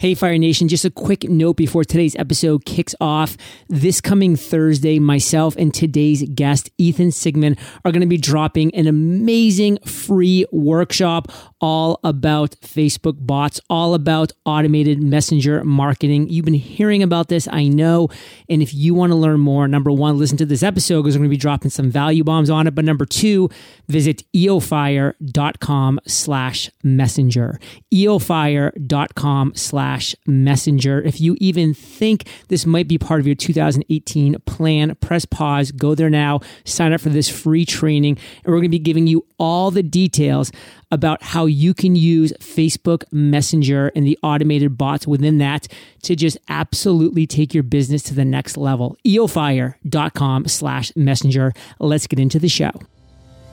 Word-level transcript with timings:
Hey, 0.00 0.14
Fire 0.14 0.38
Nation, 0.38 0.66
just 0.66 0.86
a 0.86 0.90
quick 0.90 1.24
note 1.24 1.58
before 1.58 1.84
today's 1.84 2.16
episode 2.16 2.64
kicks 2.64 2.94
off. 3.02 3.36
This 3.68 4.00
coming 4.00 4.34
Thursday, 4.34 4.98
myself 4.98 5.54
and 5.56 5.74
today's 5.74 6.26
guest, 6.34 6.70
Ethan 6.78 7.10
Sigmon, 7.10 7.58
are 7.84 7.92
going 7.92 8.00
to 8.00 8.06
be 8.06 8.16
dropping 8.16 8.74
an 8.74 8.86
amazing 8.86 9.76
free 9.84 10.46
workshop 10.52 11.30
all 11.60 12.00
about 12.02 12.52
Facebook 12.62 13.16
bots, 13.18 13.60
all 13.68 13.92
about 13.92 14.32
automated 14.46 15.02
messenger 15.02 15.62
marketing. 15.64 16.30
You've 16.30 16.46
been 16.46 16.54
hearing 16.54 17.02
about 17.02 17.28
this, 17.28 17.46
I 17.52 17.68
know. 17.68 18.08
And 18.48 18.62
if 18.62 18.72
you 18.72 18.94
want 18.94 19.10
to 19.12 19.16
learn 19.16 19.38
more, 19.40 19.68
number 19.68 19.92
one, 19.92 20.18
listen 20.18 20.38
to 20.38 20.46
this 20.46 20.62
episode 20.62 21.02
because 21.02 21.16
we're 21.16 21.24
going 21.24 21.30
to 21.30 21.36
be 21.36 21.40
dropping 21.40 21.72
some 21.72 21.90
value 21.90 22.24
bombs 22.24 22.48
on 22.48 22.66
it. 22.66 22.74
But 22.74 22.86
number 22.86 23.04
two, 23.04 23.50
visit 23.86 24.22
eofire.com 24.34 26.00
slash 26.06 26.70
messenger. 26.82 27.60
eofire.com 27.92 29.52
slash 29.54 29.89
slash 29.90 30.14
messenger. 30.26 31.02
If 31.02 31.20
you 31.20 31.36
even 31.40 31.74
think 31.74 32.28
this 32.48 32.64
might 32.64 32.86
be 32.86 32.96
part 32.96 33.18
of 33.18 33.26
your 33.26 33.34
2018 33.34 34.36
plan, 34.46 34.94
press 34.96 35.24
pause, 35.24 35.72
go 35.72 35.94
there 35.94 36.10
now, 36.10 36.40
sign 36.64 36.92
up 36.92 37.00
for 37.00 37.08
this 37.08 37.28
free 37.28 37.64
training, 37.64 38.16
and 38.44 38.46
we're 38.46 38.60
going 38.60 38.64
to 38.64 38.68
be 38.68 38.78
giving 38.78 39.08
you 39.08 39.26
all 39.38 39.70
the 39.70 39.82
details 39.82 40.52
about 40.92 41.22
how 41.22 41.46
you 41.46 41.74
can 41.74 41.96
use 41.96 42.32
Facebook 42.40 43.02
Messenger 43.10 43.90
and 43.96 44.06
the 44.06 44.18
automated 44.22 44.78
bots 44.78 45.06
within 45.06 45.38
that 45.38 45.66
to 46.02 46.14
just 46.14 46.38
absolutely 46.48 47.26
take 47.26 47.52
your 47.52 47.62
business 47.64 48.02
to 48.04 48.14
the 48.14 48.24
next 48.24 48.56
level. 48.56 48.96
eofire.com 49.04 50.46
slash 50.46 50.92
messenger. 50.94 51.52
Let's 51.80 52.06
get 52.06 52.18
into 52.18 52.38
the 52.38 52.48
show. 52.48 52.72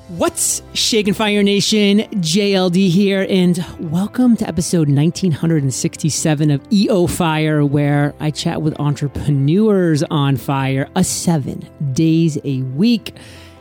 What's 0.08 0.62
Shaken 0.74 1.14
Fire 1.14 1.44
Nation? 1.44 2.00
JLD 2.00 2.90
here, 2.90 3.28
and 3.30 3.58
welcome 3.92 4.38
to 4.38 4.48
episode 4.48 4.88
1967 4.88 6.50
of 6.50 6.62
EO 6.72 7.08
Fire, 7.08 7.66
where 7.66 8.16
I 8.22 8.32
chat 8.32 8.62
with 8.62 8.80
entrepreneurs 8.80 10.04
on 10.04 10.38
fire, 10.38 10.90
a 10.96 11.04
seven 11.04 11.68
days 11.92 12.38
a 12.46 12.62
week. 12.62 13.18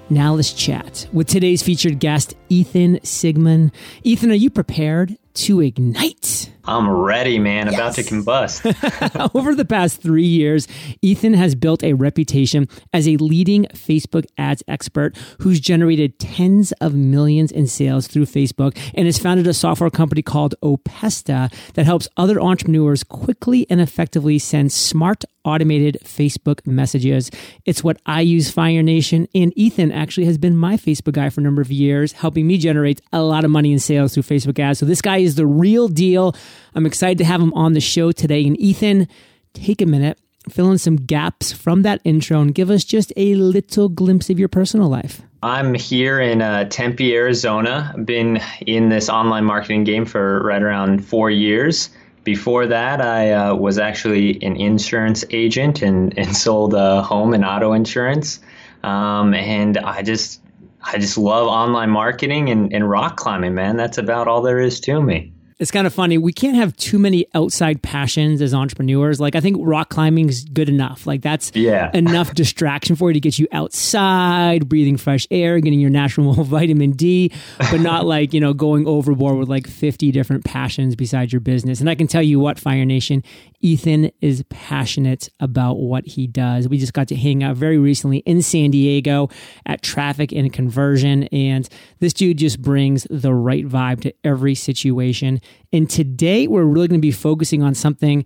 Now 0.08 0.34
let's 0.34 0.52
chat 0.52 1.08
with 1.12 1.26
today's 1.26 1.64
featured 1.64 1.98
guest, 1.98 2.36
Ethan 2.48 3.00
Sigmon. 3.00 3.72
Ethan, 4.04 4.30
are 4.30 4.34
you 4.34 4.48
prepared 4.48 5.18
to 5.34 5.60
ignite? 5.60 6.52
I'm 6.68 6.88
ready, 6.88 7.38
man. 7.38 7.66
Yes. 7.66 7.74
About 7.74 7.94
to 7.94 8.02
combust. 8.02 9.30
Over 9.34 9.54
the 9.54 9.64
past 9.64 10.02
three 10.02 10.26
years, 10.26 10.66
Ethan 11.00 11.34
has 11.34 11.54
built 11.54 11.84
a 11.84 11.92
reputation 11.92 12.68
as 12.92 13.06
a 13.06 13.16
leading 13.16 13.64
Facebook 13.66 14.26
ads 14.36 14.62
expert 14.66 15.16
who's 15.40 15.60
generated 15.60 16.18
tens 16.18 16.72
of 16.80 16.94
millions 16.94 17.52
in 17.52 17.66
sales 17.66 18.06
through 18.08 18.26
Facebook 18.26 18.76
and 18.94 19.06
has 19.06 19.18
founded 19.18 19.46
a 19.46 19.54
software 19.54 19.90
company 19.90 20.22
called 20.22 20.54
Opesta 20.62 21.52
that 21.74 21.86
helps 21.86 22.08
other 22.16 22.40
entrepreneurs 22.40 23.04
quickly 23.04 23.66
and 23.70 23.80
effectively 23.80 24.38
send 24.38 24.72
smart 24.72 25.24
automated 25.46 25.96
Facebook 26.04 26.66
messages. 26.66 27.30
It's 27.64 27.82
what 27.82 27.98
I 28.04 28.20
use 28.20 28.50
Fire 28.50 28.82
Nation, 28.82 29.28
and 29.34 29.52
Ethan 29.56 29.92
actually 29.92 30.26
has 30.26 30.36
been 30.36 30.56
my 30.56 30.76
Facebook 30.76 31.12
guy 31.12 31.30
for 31.30 31.40
a 31.40 31.44
number 31.44 31.62
of 31.62 31.70
years, 31.70 32.12
helping 32.12 32.46
me 32.46 32.58
generate 32.58 33.00
a 33.12 33.22
lot 33.22 33.44
of 33.44 33.50
money 33.50 33.72
in 33.72 33.78
sales 33.78 34.12
through 34.12 34.24
Facebook 34.24 34.58
ads. 34.58 34.80
So 34.80 34.86
this 34.86 35.00
guy 35.00 35.18
is 35.18 35.36
the 35.36 35.46
real 35.46 35.88
deal. 35.88 36.34
I'm 36.74 36.86
excited 36.86 37.18
to 37.18 37.24
have 37.24 37.40
him 37.40 37.52
on 37.54 37.72
the 37.72 37.80
show 37.80 38.12
today. 38.12 38.46
And 38.46 38.58
Ethan, 38.60 39.08
take 39.54 39.80
a 39.80 39.86
minute, 39.86 40.18
fill 40.48 40.70
in 40.70 40.78
some 40.78 40.96
gaps 40.96 41.52
from 41.52 41.82
that 41.82 42.00
intro, 42.04 42.40
and 42.40 42.54
give 42.54 42.70
us 42.70 42.84
just 42.84 43.12
a 43.16 43.34
little 43.34 43.88
glimpse 43.88 44.30
of 44.30 44.38
your 44.38 44.48
personal 44.48 44.88
life. 44.88 45.22
I'm 45.42 45.74
here 45.74 46.20
in 46.20 46.42
uh, 46.42 46.64
Tempe, 46.64 47.14
Arizona. 47.14 47.92
I've 47.94 48.06
been 48.06 48.40
in 48.66 48.88
this 48.88 49.08
online 49.08 49.44
marketing 49.44 49.84
game 49.84 50.04
for 50.04 50.42
right 50.42 50.62
around 50.62 51.06
four 51.06 51.30
years. 51.30 51.90
Before 52.24 52.66
that, 52.66 53.00
I 53.00 53.32
uh, 53.32 53.54
was 53.54 53.78
actually 53.78 54.42
an 54.42 54.56
insurance 54.56 55.24
agent 55.30 55.82
and, 55.82 56.16
and 56.18 56.36
sold 56.36 56.74
uh, 56.74 57.02
home 57.02 57.32
and 57.32 57.44
auto 57.44 57.72
insurance. 57.72 58.40
Um, 58.82 59.34
and 59.34 59.78
I 59.78 60.02
just 60.02 60.40
I 60.82 60.98
just 60.98 61.18
love 61.18 61.48
online 61.48 61.90
marketing 61.90 62.48
and, 62.48 62.72
and 62.72 62.88
rock 62.88 63.16
climbing, 63.16 63.54
man. 63.54 63.76
That's 63.76 63.98
about 63.98 64.28
all 64.28 64.42
there 64.42 64.60
is 64.60 64.78
to 64.80 65.02
me 65.02 65.32
it's 65.58 65.70
kind 65.70 65.86
of 65.86 65.94
funny. 65.94 66.18
We 66.18 66.34
can't 66.34 66.56
have 66.56 66.76
too 66.76 66.98
many 66.98 67.26
outside 67.34 67.82
passions 67.82 68.42
as 68.42 68.52
entrepreneurs. 68.52 69.20
Like 69.20 69.34
I 69.34 69.40
think 69.40 69.56
rock 69.60 69.88
climbing 69.88 70.28
is 70.28 70.44
good 70.44 70.68
enough. 70.68 71.06
Like 71.06 71.22
that's 71.22 71.50
yeah. 71.54 71.90
enough 71.94 72.34
distraction 72.34 72.94
for 72.94 73.08
you 73.08 73.14
to 73.14 73.20
get 73.20 73.38
you 73.38 73.48
outside, 73.52 74.68
breathing 74.68 74.98
fresh 74.98 75.26
air, 75.30 75.58
getting 75.60 75.80
your 75.80 75.88
natural 75.88 76.32
vitamin 76.44 76.92
D, 76.92 77.32
but 77.58 77.80
not 77.80 78.04
like, 78.06 78.34
you 78.34 78.40
know, 78.40 78.52
going 78.52 78.86
overboard 78.86 79.38
with 79.38 79.48
like 79.48 79.66
50 79.66 80.12
different 80.12 80.44
passions 80.44 80.94
besides 80.94 81.32
your 81.32 81.40
business. 81.40 81.80
And 81.80 81.88
I 81.88 81.94
can 81.94 82.06
tell 82.06 82.22
you 82.22 82.38
what, 82.38 82.58
Fire 82.58 82.84
Nation, 82.84 83.24
Ethan 83.60 84.10
is 84.20 84.44
passionate 84.48 85.28
about 85.40 85.74
what 85.74 86.06
he 86.06 86.26
does. 86.26 86.68
We 86.68 86.78
just 86.78 86.92
got 86.92 87.08
to 87.08 87.16
hang 87.16 87.42
out 87.42 87.56
very 87.56 87.78
recently 87.78 88.18
in 88.18 88.42
San 88.42 88.70
Diego 88.70 89.28
at 89.64 89.82
Traffic 89.82 90.32
and 90.32 90.52
Conversion. 90.52 91.24
And 91.24 91.68
this 92.00 92.12
dude 92.12 92.38
just 92.38 92.60
brings 92.60 93.06
the 93.10 93.34
right 93.34 93.66
vibe 93.66 94.00
to 94.02 94.14
every 94.24 94.54
situation. 94.54 95.40
And 95.72 95.88
today 95.88 96.46
we're 96.46 96.64
really 96.64 96.88
going 96.88 97.00
to 97.00 97.06
be 97.06 97.12
focusing 97.12 97.62
on 97.62 97.74
something 97.74 98.24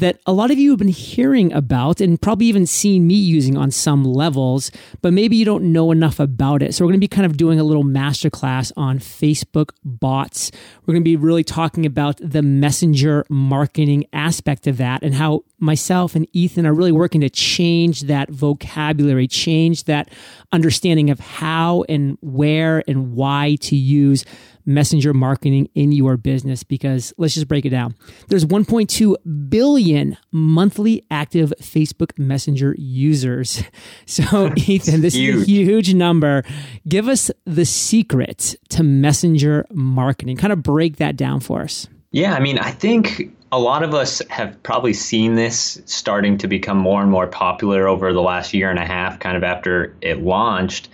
that 0.00 0.18
a 0.26 0.32
lot 0.32 0.50
of 0.50 0.58
you 0.58 0.70
have 0.70 0.78
been 0.78 0.88
hearing 0.88 1.52
about 1.52 2.00
and 2.00 2.20
probably 2.20 2.46
even 2.46 2.66
seen 2.66 3.06
me 3.06 3.14
using 3.14 3.56
on 3.56 3.70
some 3.70 4.04
levels, 4.04 4.70
but 5.00 5.12
maybe 5.12 5.36
you 5.36 5.44
don't 5.44 5.72
know 5.72 5.90
enough 5.92 6.18
about 6.18 6.62
it. 6.62 6.74
So 6.74 6.84
we're 6.84 6.90
going 6.90 7.00
to 7.00 7.04
be 7.04 7.08
kind 7.08 7.26
of 7.26 7.36
doing 7.36 7.60
a 7.60 7.64
little 7.64 7.84
masterclass 7.84 8.72
on 8.76 8.98
Facebook 8.98 9.70
bots. 9.84 10.50
We're 10.84 10.92
going 10.92 11.02
to 11.02 11.08
be 11.08 11.16
really 11.16 11.44
talking 11.44 11.86
about 11.86 12.18
the 12.22 12.42
messenger 12.42 13.24
marketing 13.28 14.06
aspect 14.12 14.66
of 14.66 14.76
that 14.78 15.02
and 15.02 15.14
how 15.14 15.44
myself 15.60 16.14
and 16.14 16.26
Ethan 16.32 16.66
are 16.66 16.74
really 16.74 16.92
working 16.92 17.20
to 17.20 17.30
change 17.30 18.02
that 18.02 18.30
vocabulary, 18.30 19.28
change 19.28 19.84
that 19.84 20.10
understanding 20.52 21.10
of 21.10 21.20
how 21.20 21.84
and 21.88 22.18
where 22.20 22.82
and 22.88 23.12
why 23.14 23.56
to 23.60 23.76
use 23.76 24.24
messenger 24.66 25.12
marketing 25.12 25.68
in 25.74 25.92
your 25.92 26.16
business 26.16 26.62
because 26.62 27.12
let's 27.18 27.34
just 27.34 27.48
break 27.48 27.64
it 27.64 27.70
down. 27.70 27.94
There's 28.28 28.44
1.2 28.44 29.48
billion 29.48 30.16
monthly 30.30 31.04
active 31.10 31.52
Facebook 31.60 32.18
Messenger 32.18 32.74
users. 32.78 33.62
So, 34.06 34.52
Ethan, 34.56 35.02
this 35.02 35.14
huge. 35.14 35.36
is 35.36 35.42
a 35.42 35.46
huge 35.46 35.94
number. 35.94 36.42
Give 36.88 37.06
us 37.06 37.30
the 37.44 37.64
secret 37.64 38.56
to 38.70 38.82
messenger 38.82 39.66
marketing. 39.70 40.36
Kind 40.36 40.52
of 40.52 40.62
break 40.62 40.96
that 40.96 41.16
down 41.16 41.40
for 41.40 41.62
us. 41.62 41.86
Yeah, 42.10 42.34
I 42.34 42.40
mean, 42.40 42.58
I 42.58 42.72
think 42.72 43.32
a 43.52 43.58
lot 43.58 43.82
of 43.82 43.94
us 43.94 44.22
have 44.30 44.60
probably 44.62 44.92
seen 44.92 45.34
this 45.34 45.80
starting 45.84 46.38
to 46.38 46.46
become 46.46 46.78
more 46.78 47.02
and 47.02 47.10
more 47.10 47.26
popular 47.26 47.88
over 47.88 48.12
the 48.12 48.22
last 48.22 48.54
year 48.54 48.70
and 48.70 48.78
a 48.78 48.86
half, 48.86 49.18
kind 49.18 49.36
of 49.36 49.42
after 49.42 49.96
it 50.00 50.22
launched. 50.22 50.88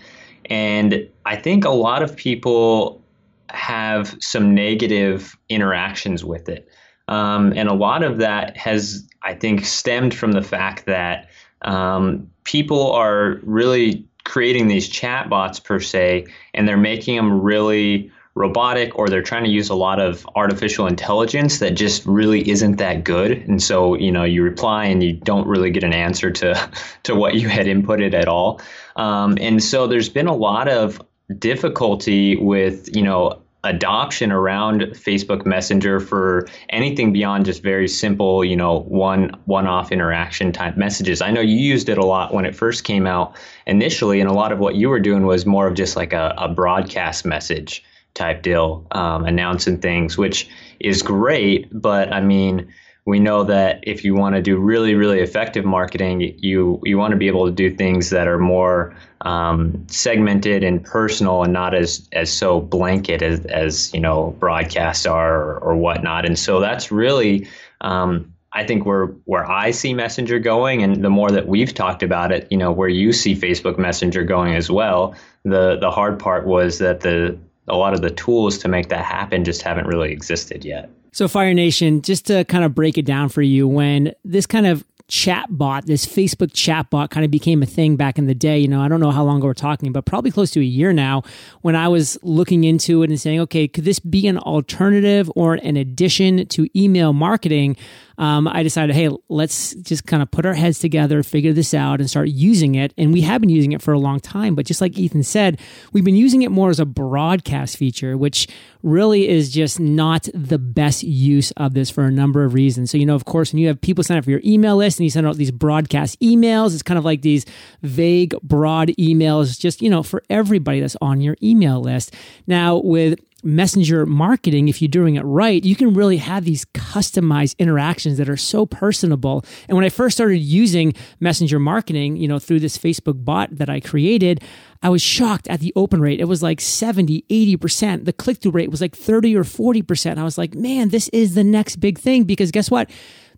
And 0.47 1.09
I 1.27 1.37
think 1.37 1.65
a 1.65 1.71
lot 1.71 2.03
of 2.03 2.17
people 2.17 3.03
have 3.50 4.17
some 4.21 4.55
negative 4.55 5.37
interactions 5.49 6.25
with 6.25 6.49
it. 6.49 6.69
Um, 7.09 7.53
and 7.56 7.69
a 7.69 7.75
lot 7.75 8.03
of 8.03 8.19
that 8.19 8.56
has, 8.56 9.06
I 9.23 9.34
think, 9.34 9.65
stemmed 9.65 10.15
from 10.15 10.33
the 10.33 10.43
fact 10.43 10.87
that 10.87 11.28
um, 11.62 12.28
people 12.44 12.93
are 12.93 13.38
really 13.43 14.05
creating 14.25 14.67
these 14.67 14.91
chatbots 14.91 15.62
per 15.62 15.78
se, 15.78 16.27
and 16.55 16.67
they're 16.67 16.77
making 16.77 17.17
them 17.17 17.41
really 17.41 18.11
robotic 18.37 18.97
or 18.99 19.09
they're 19.09 19.23
trying 19.23 19.43
to 19.43 19.51
use 19.51 19.71
a 19.71 19.75
lot 19.75 19.99
of 19.99 20.29
artificial 20.37 20.87
intelligence 20.87 21.59
that 21.59 21.71
just 21.71 22.05
really 22.05 22.49
isn't 22.49 22.77
that 22.77 23.03
good. 23.03 23.33
And 23.49 23.61
so 23.61 23.97
you 23.97 24.13
know 24.13 24.23
you 24.25 24.43
reply 24.43 24.85
and 24.85 25.03
you 25.03 25.15
don't 25.15 25.49
really 25.49 25.71
get 25.71 25.83
an 25.83 25.95
answer 25.95 26.31
to 26.31 26.71
to 27.03 27.15
what 27.17 27.35
you 27.35 27.49
had 27.49 27.67
inputted 27.67 28.15
at 28.15 28.29
all. 28.29 28.61
Um, 28.95 29.37
and 29.41 29.63
so 29.63 29.87
there's 29.87 30.09
been 30.09 30.29
a 30.29 30.37
lot 30.37 30.69
of 30.69 31.03
difficulty 31.39 32.37
with 32.37 32.95
you 32.95 33.03
know 33.03 33.43
adoption 33.65 34.31
around 34.31 34.83
Facebook 34.93 35.45
Messenger 35.45 35.99
for 35.99 36.47
anything 36.69 37.13
beyond 37.13 37.47
just 37.47 37.63
very 37.63 37.89
simple, 37.89 38.45
you 38.45 38.55
know, 38.55 38.81
one 38.81 39.31
one-off 39.47 39.91
interaction 39.91 40.53
type 40.53 40.77
messages. 40.77 41.21
I 41.23 41.31
know 41.31 41.41
you 41.41 41.56
used 41.56 41.89
it 41.89 41.99
a 41.99 42.05
lot 42.05 42.35
when 42.35 42.44
it 42.44 42.55
first 42.55 42.85
came 42.85 43.06
out 43.06 43.35
initially, 43.67 44.21
and 44.21 44.31
a 44.31 44.35
lot 44.35 44.53
of 44.53 44.59
what 44.59 44.77
you 44.77 44.91
were 44.91 45.00
doing 45.00 45.25
was 45.25 45.47
more 45.47 45.67
of 45.67 45.75
just 45.75 45.97
like 45.97 46.12
a, 46.12 46.35
a 46.37 46.49
broadcast 46.49 47.25
message 47.25 47.82
type 48.17 48.43
deal, 48.43 48.87
um, 48.91 49.25
announcing 49.25 49.79
things, 49.79 50.19
which 50.19 50.49
is 50.81 51.03
great. 51.03 51.69
But 51.71 52.13
I 52.13 52.21
mean, 52.21 52.73
we 53.07 53.21
know 53.21 53.45
that 53.45 53.79
if 53.85 54.05
you 54.05 54.17
want 54.17 54.35
to 54.35 54.43
do 54.43 54.59
really, 54.59 54.95
really 54.95 55.21
effective 55.21 55.65
marketing, 55.65 56.35
you 56.39 56.81
you 56.83 56.99
want 56.99 57.13
to 57.13 57.17
be 57.17 57.29
able 57.29 57.47
to 57.47 57.53
do 57.53 57.75
things 57.75 58.11
that 58.11 58.27
are 58.27 58.39
more 58.39 58.97
um, 59.21 59.87
segmented 59.87 60.65
and 60.65 60.85
personal, 60.85 61.45
and 61.45 61.53
not 61.53 61.73
as 61.73 62.09
as 62.13 62.33
so 62.33 62.61
blanket 62.61 63.23
as 63.23 63.47
as 63.47 63.95
you 63.95 64.01
know 64.01 64.35
broadcasts 64.41 65.07
are 65.07 65.41
or, 65.41 65.59
or 65.59 65.77
whatnot. 65.77 66.27
And 66.27 66.39
so 66.39 66.61
that's 66.61 66.91
really. 66.91 67.47
Um, 67.81 68.33
I 68.53 68.65
think 68.65 68.87
where 68.87 69.09
where 69.27 69.49
I 69.51 69.71
see 69.71 69.93
Messenger 69.93 70.39
going, 70.39 70.83
and 70.83 71.05
the 71.05 71.11
more 71.11 71.31
that 71.31 71.47
we've 71.47 71.75
talked 71.75 72.03
about 72.03 72.33
it, 72.33 72.49
you 72.51 72.57
know, 72.57 72.73
where 72.73 72.89
you 72.89 73.13
see 73.13 73.37
Facebook 73.37 73.77
Messenger 73.77 74.25
going 74.25 74.55
as 74.55 74.71
well. 74.71 75.15
The 75.45 75.77
the 75.79 75.91
hard 75.91 76.19
part 76.19 76.47
was 76.47 76.79
that 76.79 77.01
the 77.01 77.39
a 77.69 77.77
lot 77.77 77.95
of 77.95 78.01
the 78.01 78.11
tools 78.11 78.59
to 78.59 78.69
make 78.69 78.89
that 78.89 79.05
happen 79.05 79.45
just 79.45 79.63
haven't 79.63 79.87
really 79.87 80.13
existed 80.13 80.65
yet. 80.65 80.91
So, 81.13 81.29
Fire 81.29 81.55
Nation, 81.55 82.03
just 82.03 82.27
to 82.27 82.45
kind 82.45 82.65
of 82.65 82.75
break 82.75 82.99
it 82.99 83.07
down 83.07 83.31
for 83.31 83.43
you, 83.43 83.67
when 83.67 84.13
this 84.25 84.47
kind 84.47 84.67
of 84.67 84.85
chat 85.09 85.47
bot, 85.51 85.87
this 85.87 86.05
Facebook 86.05 86.51
chat 86.53 86.91
bot 86.91 87.11
kind 87.11 87.25
of 87.25 87.31
became 87.31 87.63
a 87.63 87.67
thing 87.67 87.97
back 87.97 88.19
in 88.19 88.27
the 88.27 88.35
day. 88.35 88.59
You 88.59 88.69
know, 88.69 88.81
I 88.81 88.89
don't 88.89 89.01
know 89.01 89.13
how 89.13 89.25
long 89.25 89.41
we're 89.41 89.55
talking, 89.55 89.93
but 89.93 90.05
probably 90.05 90.31
close 90.31 90.51
to 90.53 90.61
a 90.61 90.65
year 90.65 90.93
now 90.93 91.23
when 91.63 91.77
I 91.77 91.89
was 91.89 92.19
looking 92.23 92.65
into 92.65 93.03
it 93.03 93.11
and 93.11 93.21
saying, 93.21 93.41
okay, 93.41 93.69
could 93.69 93.85
this 93.85 93.99
be 93.99 94.27
an 94.27 94.39
alternative 94.39 95.31
or 95.37 95.55
an 95.55 95.77
addition 95.77 96.47
to 96.49 96.69
email 96.79 97.13
marketing? 97.13 97.77
Um, 98.19 98.49
I 98.49 98.63
decided, 98.63 98.95
hey, 98.97 99.11
let's 99.29 99.75
just 99.75 100.07
kind 100.07 100.23
of 100.23 100.31
put 100.31 100.47
our 100.47 100.55
heads 100.55 100.79
together, 100.79 101.23
figure 101.23 101.53
this 101.53 101.75
out, 101.75 102.01
and 102.01 102.09
start 102.09 102.29
using 102.29 102.75
it. 102.75 102.95
And 102.97 103.13
we 103.13 103.21
have 103.23 103.41
been 103.41 103.51
using 103.51 103.73
it 103.73 103.83
for 103.83 103.93
a 103.93 103.99
long 103.99 104.21
time. 104.21 104.55
But 104.55 104.67
just 104.67 104.81
like 104.81 104.99
Ethan 104.99 105.23
said, 105.23 105.61
we've 105.93 106.05
been 106.05 106.17
using 106.17 106.43
it 106.43 106.51
more 106.51 106.71
as 106.71 106.81
a 106.81 106.87
broadcast 106.87 107.77
feature, 107.77 108.17
which 108.17 108.49
really 108.83 109.29
is 109.29 109.51
just 109.51 109.81
not 109.81 110.29
the 110.33 110.59
best 110.59 111.03
use 111.03 111.51
of 111.53 111.75
this 111.75 111.91
for 111.91 112.05
a 112.05 112.11
number 112.11 112.45
of 112.45 112.55
reasons. 112.55 112.91
So, 112.91 112.99
you 112.99 113.07
know, 113.07 113.17
of 113.17 113.25
course, 113.25 113.53
when 113.53 113.61
you 113.61 113.69
have 113.69 113.81
people 113.81 114.05
sign 114.05 114.17
up 114.17 114.25
for 114.25 114.31
your 114.31 114.43
email 114.45 114.77
list 114.77 114.99
and 114.99 115.05
you 115.05 115.11
send 115.11 115.27
out 115.27 115.37
these 115.37 115.51
broadcast 115.51 116.19
emails, 116.21 116.73
it's 116.73 116.83
kind 116.83 116.99
of 116.99 117.05
like 117.05 117.23
these 117.23 117.45
vague, 117.83 118.35
broad 118.43 118.89
emails, 118.91 119.59
just, 119.59 119.83
you 119.83 119.91
know, 119.91 120.03
for 120.03 120.23
everybody 120.31 120.81
that's 120.81 120.97
on 121.01 121.21
your 121.21 121.37
email 121.43 121.81
list. 121.81 122.15
Now, 122.47 122.77
with 122.77 123.19
messenger 123.43 124.07
marketing, 124.07 124.69
if 124.69 124.83
you're 124.83 124.89
doing 124.89 125.17
it 125.17 125.23
right, 125.23 125.65
you 125.65 125.77
can 125.77 125.95
really 125.95 126.17
have 126.17 126.45
these 126.45 126.65
customized 126.96 127.58
interactions 127.58 128.16
that 128.19 128.28
are 128.28 128.37
so 128.37 128.64
personable. 128.64 129.44
And 129.69 129.76
when 129.76 129.84
I 129.84 129.90
first 129.90 130.16
started 130.16 130.38
using 130.38 130.94
messenger 131.20 131.58
marketing, 131.58 132.16
you 132.16 132.26
know, 132.26 132.38
through 132.38 132.60
this 132.60 132.78
Facebook 132.78 133.22
bot 133.25 133.54
that 133.56 133.69
I 133.69 133.81
created, 133.81 134.43
I 134.82 134.88
was 134.88 135.02
shocked 135.02 135.46
at 135.48 135.60
the 135.60 135.72
open 135.76 136.00
rate. 136.00 136.20
It 136.20 136.25
was 136.25 136.43
like 136.43 136.60
70, 136.60 137.25
80%. 137.28 138.04
The 138.04 138.12
click 138.12 138.38
through 138.38 138.52
rate 138.52 138.70
was 138.70 138.81
like 138.81 138.96
30 138.96 139.37
or 139.37 139.44
40%. 139.44 140.16
I 140.16 140.25
was 140.25 140.38
like, 140.38 140.54
man, 140.54 140.88
this 140.88 141.08
is 141.08 141.34
the 141.34 141.44
next 141.44 141.76
big 141.76 141.98
thing 141.98 142.25
because 142.25 142.50
guess 142.50 142.70
what? 142.70 142.90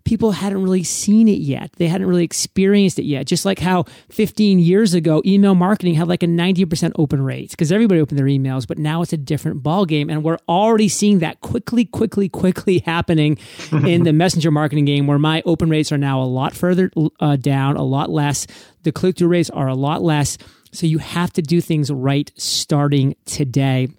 People 0.03 0.31
hadn't 0.31 0.61
really 0.61 0.83
seen 0.83 1.27
it 1.27 1.39
yet. 1.39 1.71
They 1.77 1.87
hadn't 1.87 2.07
really 2.07 2.23
experienced 2.23 2.99
it 2.99 3.05
yet. 3.05 3.25
Just 3.25 3.45
like 3.45 3.59
how 3.59 3.83
15 4.09 4.59
years 4.59 4.93
ago, 4.93 5.21
email 5.25 5.55
marketing 5.55 5.95
had 5.95 6.07
like 6.07 6.23
a 6.23 6.27
90% 6.27 6.93
open 6.95 7.21
rate 7.21 7.51
because 7.51 7.71
everybody 7.71 7.99
opened 7.99 8.19
their 8.19 8.25
emails, 8.25 8.67
but 8.67 8.77
now 8.77 9.01
it's 9.01 9.13
a 9.13 9.17
different 9.17 9.63
ballgame. 9.63 10.11
And 10.11 10.23
we're 10.23 10.39
already 10.47 10.89
seeing 10.89 11.19
that 11.19 11.41
quickly, 11.41 11.85
quickly, 11.85 12.29
quickly 12.29 12.79
happening 12.79 13.37
in 13.71 14.03
the 14.03 14.13
messenger 14.13 14.51
marketing 14.51 14.85
game 14.85 15.07
where 15.07 15.19
my 15.19 15.41
open 15.45 15.69
rates 15.69 15.91
are 15.91 15.97
now 15.97 16.21
a 16.21 16.25
lot 16.25 16.53
further 16.53 16.91
uh, 17.19 17.35
down, 17.35 17.75
a 17.75 17.83
lot 17.83 18.09
less. 18.09 18.47
The 18.83 18.91
click 18.91 19.17
through 19.17 19.29
rates 19.29 19.49
are 19.49 19.67
a 19.67 19.75
lot 19.75 20.01
less. 20.01 20.37
So 20.71 20.85
you 20.85 20.99
have 20.99 21.33
to 21.33 21.41
do 21.41 21.61
things 21.61 21.91
right 21.91 22.31
starting 22.35 23.15
today. 23.25 23.89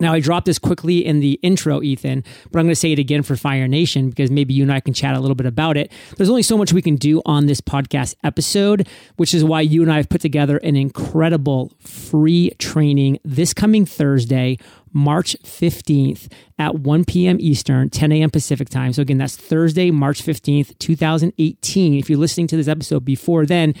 Now, 0.00 0.12
I 0.12 0.20
dropped 0.20 0.46
this 0.46 0.58
quickly 0.58 1.04
in 1.04 1.20
the 1.20 1.38
intro, 1.42 1.82
Ethan, 1.82 2.24
but 2.50 2.58
I'm 2.58 2.66
going 2.66 2.72
to 2.72 2.76
say 2.76 2.92
it 2.92 2.98
again 2.98 3.22
for 3.22 3.36
Fire 3.36 3.68
Nation 3.68 4.10
because 4.10 4.30
maybe 4.30 4.54
you 4.54 4.62
and 4.62 4.72
I 4.72 4.80
can 4.80 4.94
chat 4.94 5.16
a 5.16 5.20
little 5.20 5.34
bit 5.34 5.46
about 5.46 5.76
it. 5.76 5.92
There's 6.16 6.30
only 6.30 6.42
so 6.42 6.56
much 6.58 6.72
we 6.72 6.82
can 6.82 6.96
do 6.96 7.22
on 7.24 7.46
this 7.46 7.60
podcast 7.60 8.14
episode, 8.24 8.88
which 9.16 9.34
is 9.34 9.44
why 9.44 9.60
you 9.62 9.82
and 9.82 9.92
I 9.92 9.96
have 9.96 10.08
put 10.08 10.20
together 10.20 10.58
an 10.58 10.76
incredible 10.76 11.72
free 11.80 12.50
training 12.58 13.18
this 13.24 13.54
coming 13.54 13.86
Thursday, 13.86 14.58
March 14.92 15.36
15th 15.42 16.30
at 16.58 16.76
1 16.76 17.04
p.m. 17.04 17.36
Eastern, 17.40 17.90
10 17.90 18.12
a.m. 18.12 18.30
Pacific 18.30 18.68
time. 18.68 18.92
So, 18.92 19.02
again, 19.02 19.18
that's 19.18 19.36
Thursday, 19.36 19.90
March 19.90 20.22
15th, 20.22 20.78
2018. 20.78 21.94
If 21.94 22.08
you're 22.08 22.18
listening 22.18 22.46
to 22.48 22.56
this 22.56 22.68
episode 22.68 23.04
before 23.04 23.46
then, 23.46 23.74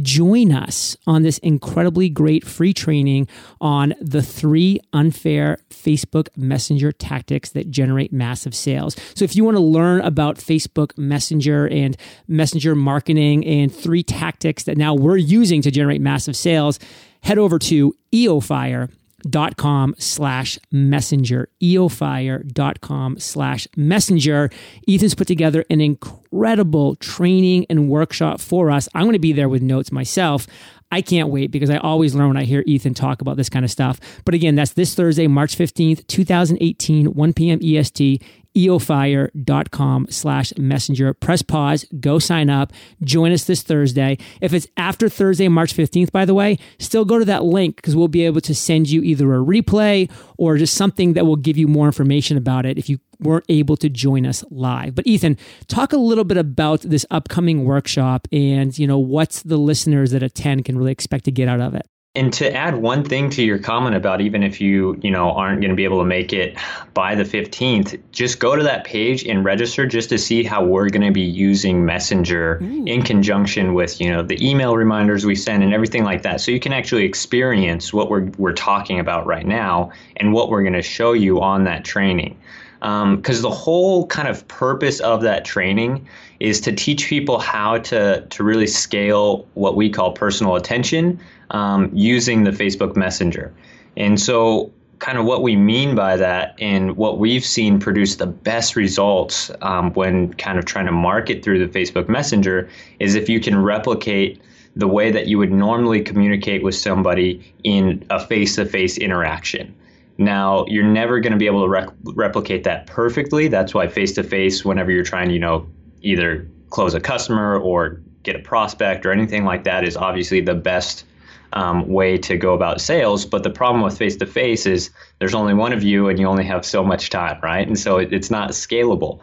join 0.00 0.52
us 0.52 0.96
on 1.06 1.22
this 1.22 1.38
incredibly 1.38 2.08
great 2.08 2.46
free 2.46 2.72
training 2.72 3.28
on 3.60 3.94
the 4.00 4.22
three 4.22 4.80
unfair 4.92 5.58
Facebook 5.68 6.28
Messenger 6.36 6.92
tactics 6.92 7.50
that 7.50 7.70
generate 7.70 8.12
massive 8.12 8.54
sales. 8.54 8.96
So, 9.14 9.24
if 9.24 9.36
you 9.36 9.44
want 9.44 9.56
to 9.56 9.62
learn 9.62 10.00
about 10.00 10.36
Facebook 10.36 10.96
Messenger 10.96 11.68
and 11.68 11.96
Messenger 12.28 12.74
marketing 12.74 13.44
and 13.46 13.74
three 13.74 14.02
tactics 14.02 14.64
that 14.64 14.78
now 14.78 14.94
we're 14.94 15.16
using 15.16 15.60
to 15.62 15.70
generate 15.70 16.00
massive 16.00 16.36
sales, 16.36 16.78
head 17.20 17.38
over 17.38 17.58
to 17.58 17.94
eofire.com 18.12 18.90
dot 19.28 19.56
com 19.56 19.94
slash 19.98 20.58
messenger 20.70 21.48
eofire.com 21.62 23.18
slash 23.18 23.68
messenger 23.76 24.50
ethan's 24.88 25.14
put 25.14 25.26
together 25.26 25.64
an 25.70 25.80
incredible 25.80 26.96
training 26.96 27.66
and 27.68 27.88
workshop 27.88 28.40
for 28.40 28.70
us 28.70 28.88
i'm 28.94 29.02
going 29.02 29.12
to 29.12 29.18
be 29.18 29.32
there 29.32 29.48
with 29.48 29.62
notes 29.62 29.92
myself 29.92 30.46
I 30.92 31.00
can't 31.00 31.30
wait 31.30 31.50
because 31.50 31.70
I 31.70 31.78
always 31.78 32.14
learn 32.14 32.28
when 32.28 32.36
I 32.36 32.44
hear 32.44 32.62
Ethan 32.66 32.92
talk 32.92 33.22
about 33.22 33.38
this 33.38 33.48
kind 33.48 33.64
of 33.64 33.70
stuff. 33.70 33.98
But 34.26 34.34
again, 34.34 34.56
that's 34.56 34.74
this 34.74 34.94
Thursday, 34.94 35.26
March 35.26 35.56
15th, 35.56 36.06
2018, 36.06 37.06
1 37.06 37.32
p.m. 37.32 37.60
EST 37.64 38.22
eofire.com 38.56 40.06
slash 40.10 40.52
messenger. 40.56 41.14
Press 41.14 41.42
pause, 41.42 41.84
go 42.00 42.18
sign 42.18 42.50
up, 42.50 42.72
join 43.02 43.32
us 43.32 43.44
this 43.44 43.62
Thursday. 43.62 44.18
If 44.40 44.52
it's 44.52 44.66
after 44.76 45.08
Thursday, 45.08 45.48
March 45.48 45.74
15th, 45.74 46.12
by 46.12 46.24
the 46.24 46.34
way, 46.34 46.58
still 46.78 47.04
go 47.04 47.18
to 47.18 47.24
that 47.24 47.44
link 47.44 47.76
because 47.76 47.96
we'll 47.96 48.08
be 48.08 48.24
able 48.26 48.40
to 48.42 48.54
send 48.54 48.90
you 48.90 49.02
either 49.02 49.32
a 49.34 49.38
replay 49.38 50.10
or 50.38 50.56
just 50.56 50.74
something 50.74 51.14
that 51.14 51.26
will 51.26 51.36
give 51.36 51.56
you 51.56 51.68
more 51.68 51.86
information 51.86 52.36
about 52.36 52.66
it 52.66 52.78
if 52.78 52.88
you 52.88 52.98
weren't 53.20 53.44
able 53.48 53.76
to 53.76 53.88
join 53.88 54.26
us 54.26 54.44
live. 54.50 54.94
But 54.94 55.06
Ethan, 55.06 55.38
talk 55.68 55.92
a 55.92 55.96
little 55.96 56.24
bit 56.24 56.36
about 56.36 56.80
this 56.80 57.06
upcoming 57.10 57.64
workshop 57.64 58.26
and, 58.32 58.76
you 58.76 58.86
know, 58.86 58.98
what's 58.98 59.42
the 59.42 59.56
listeners 59.56 60.10
that 60.10 60.22
attend 60.22 60.64
can 60.64 60.76
really 60.76 60.92
expect 60.92 61.24
to 61.26 61.30
get 61.30 61.48
out 61.48 61.60
of 61.60 61.74
it. 61.74 61.86
And 62.14 62.30
to 62.34 62.54
add 62.54 62.74
one 62.74 63.04
thing 63.04 63.30
to 63.30 63.42
your 63.42 63.58
comment 63.58 63.96
about 63.96 64.20
even 64.20 64.42
if 64.42 64.60
you, 64.60 65.00
you 65.02 65.10
know, 65.10 65.30
aren't 65.30 65.62
going 65.62 65.70
to 65.70 65.74
be 65.74 65.84
able 65.84 65.98
to 66.00 66.04
make 66.04 66.30
it 66.30 66.58
by 66.92 67.14
the 67.14 67.22
15th, 67.22 67.98
just 68.12 68.38
go 68.38 68.54
to 68.54 68.62
that 68.62 68.84
page 68.84 69.24
and 69.24 69.46
register 69.46 69.86
just 69.86 70.10
to 70.10 70.18
see 70.18 70.44
how 70.44 70.62
we're 70.62 70.90
going 70.90 71.06
to 71.06 71.10
be 71.10 71.22
using 71.22 71.86
Messenger 71.86 72.58
mm. 72.62 72.86
in 72.86 73.00
conjunction 73.00 73.72
with, 73.72 73.98
you 73.98 74.10
know, 74.10 74.22
the 74.22 74.36
email 74.46 74.76
reminders 74.76 75.24
we 75.24 75.34
send 75.34 75.62
and 75.62 75.72
everything 75.72 76.04
like 76.04 76.20
that. 76.20 76.42
So 76.42 76.50
you 76.50 76.60
can 76.60 76.74
actually 76.74 77.06
experience 77.06 77.94
what 77.94 78.10
we're 78.10 78.26
we're 78.36 78.52
talking 78.52 79.00
about 79.00 79.24
right 79.24 79.46
now 79.46 79.90
and 80.18 80.34
what 80.34 80.50
we're 80.50 80.62
going 80.62 80.74
to 80.74 80.82
show 80.82 81.14
you 81.14 81.40
on 81.40 81.64
that 81.64 81.82
training. 81.82 82.38
Because 82.80 83.36
um, 83.38 83.42
the 83.42 83.50
whole 83.50 84.06
kind 84.08 84.28
of 84.28 84.46
purpose 84.48 85.00
of 85.00 85.22
that 85.22 85.46
training 85.46 86.06
is 86.42 86.60
to 86.60 86.72
teach 86.72 87.06
people 87.06 87.38
how 87.38 87.78
to 87.78 88.20
to 88.28 88.42
really 88.42 88.66
scale 88.66 89.46
what 89.54 89.76
we 89.76 89.88
call 89.88 90.10
personal 90.12 90.56
attention 90.56 91.18
um, 91.50 91.88
using 91.94 92.42
the 92.42 92.50
Facebook 92.50 92.96
Messenger. 92.96 93.54
And 93.96 94.20
so, 94.20 94.72
kind 94.98 95.18
of 95.18 95.24
what 95.24 95.42
we 95.42 95.54
mean 95.54 95.94
by 95.94 96.16
that 96.16 96.56
and 96.60 96.96
what 96.96 97.18
we've 97.20 97.44
seen 97.44 97.78
produce 97.78 98.16
the 98.16 98.26
best 98.26 98.74
results 98.74 99.52
um, 99.60 99.92
when 99.92 100.34
kind 100.34 100.58
of 100.58 100.64
trying 100.64 100.86
to 100.86 100.92
market 100.92 101.44
through 101.44 101.64
the 101.64 101.78
Facebook 101.78 102.08
Messenger 102.08 102.68
is 102.98 103.14
if 103.14 103.28
you 103.28 103.38
can 103.38 103.62
replicate 103.62 104.40
the 104.74 104.88
way 104.88 105.12
that 105.12 105.28
you 105.28 105.38
would 105.38 105.52
normally 105.52 106.00
communicate 106.00 106.64
with 106.64 106.74
somebody 106.74 107.54
in 107.62 108.04
a 108.10 108.18
face 108.18 108.56
to 108.56 108.64
face 108.64 108.98
interaction. 108.98 109.72
Now, 110.18 110.64
you're 110.66 110.84
never 110.84 111.20
going 111.20 111.32
to 111.32 111.38
be 111.38 111.46
able 111.46 111.62
to 111.62 111.68
rec- 111.68 111.90
replicate 112.14 112.64
that 112.64 112.86
perfectly. 112.86 113.48
That's 113.48 113.74
why 113.74 113.86
face 113.86 114.12
to 114.14 114.22
face, 114.22 114.64
whenever 114.64 114.90
you're 114.90 115.04
trying, 115.04 115.28
to, 115.28 115.34
you 115.34 115.40
know, 115.40 115.66
either 116.02 116.46
close 116.70 116.94
a 116.94 117.00
customer 117.00 117.58
or 117.58 118.00
get 118.22 118.36
a 118.36 118.40
prospect 118.40 119.04
or 119.04 119.12
anything 119.12 119.44
like 119.44 119.64
that, 119.64 119.84
is 119.84 119.96
obviously 119.96 120.40
the 120.40 120.54
best 120.54 121.04
um, 121.52 121.86
way 121.88 122.16
to 122.16 122.36
go 122.36 122.54
about 122.54 122.80
sales. 122.80 123.26
But 123.26 123.42
the 123.42 123.50
problem 123.50 123.82
with 123.82 123.98
face 123.98 124.16
to 124.16 124.26
face 124.26 124.66
is 124.66 124.90
there's 125.18 125.34
only 125.34 125.54
one 125.54 125.72
of 125.72 125.82
you 125.82 126.08
and 126.08 126.18
you 126.18 126.26
only 126.26 126.44
have 126.44 126.64
so 126.64 126.82
much 126.82 127.10
time, 127.10 127.38
right? 127.42 127.66
And 127.66 127.78
so 127.78 127.98
it, 127.98 128.12
it's 128.12 128.30
not 128.30 128.50
scalable. 128.50 129.20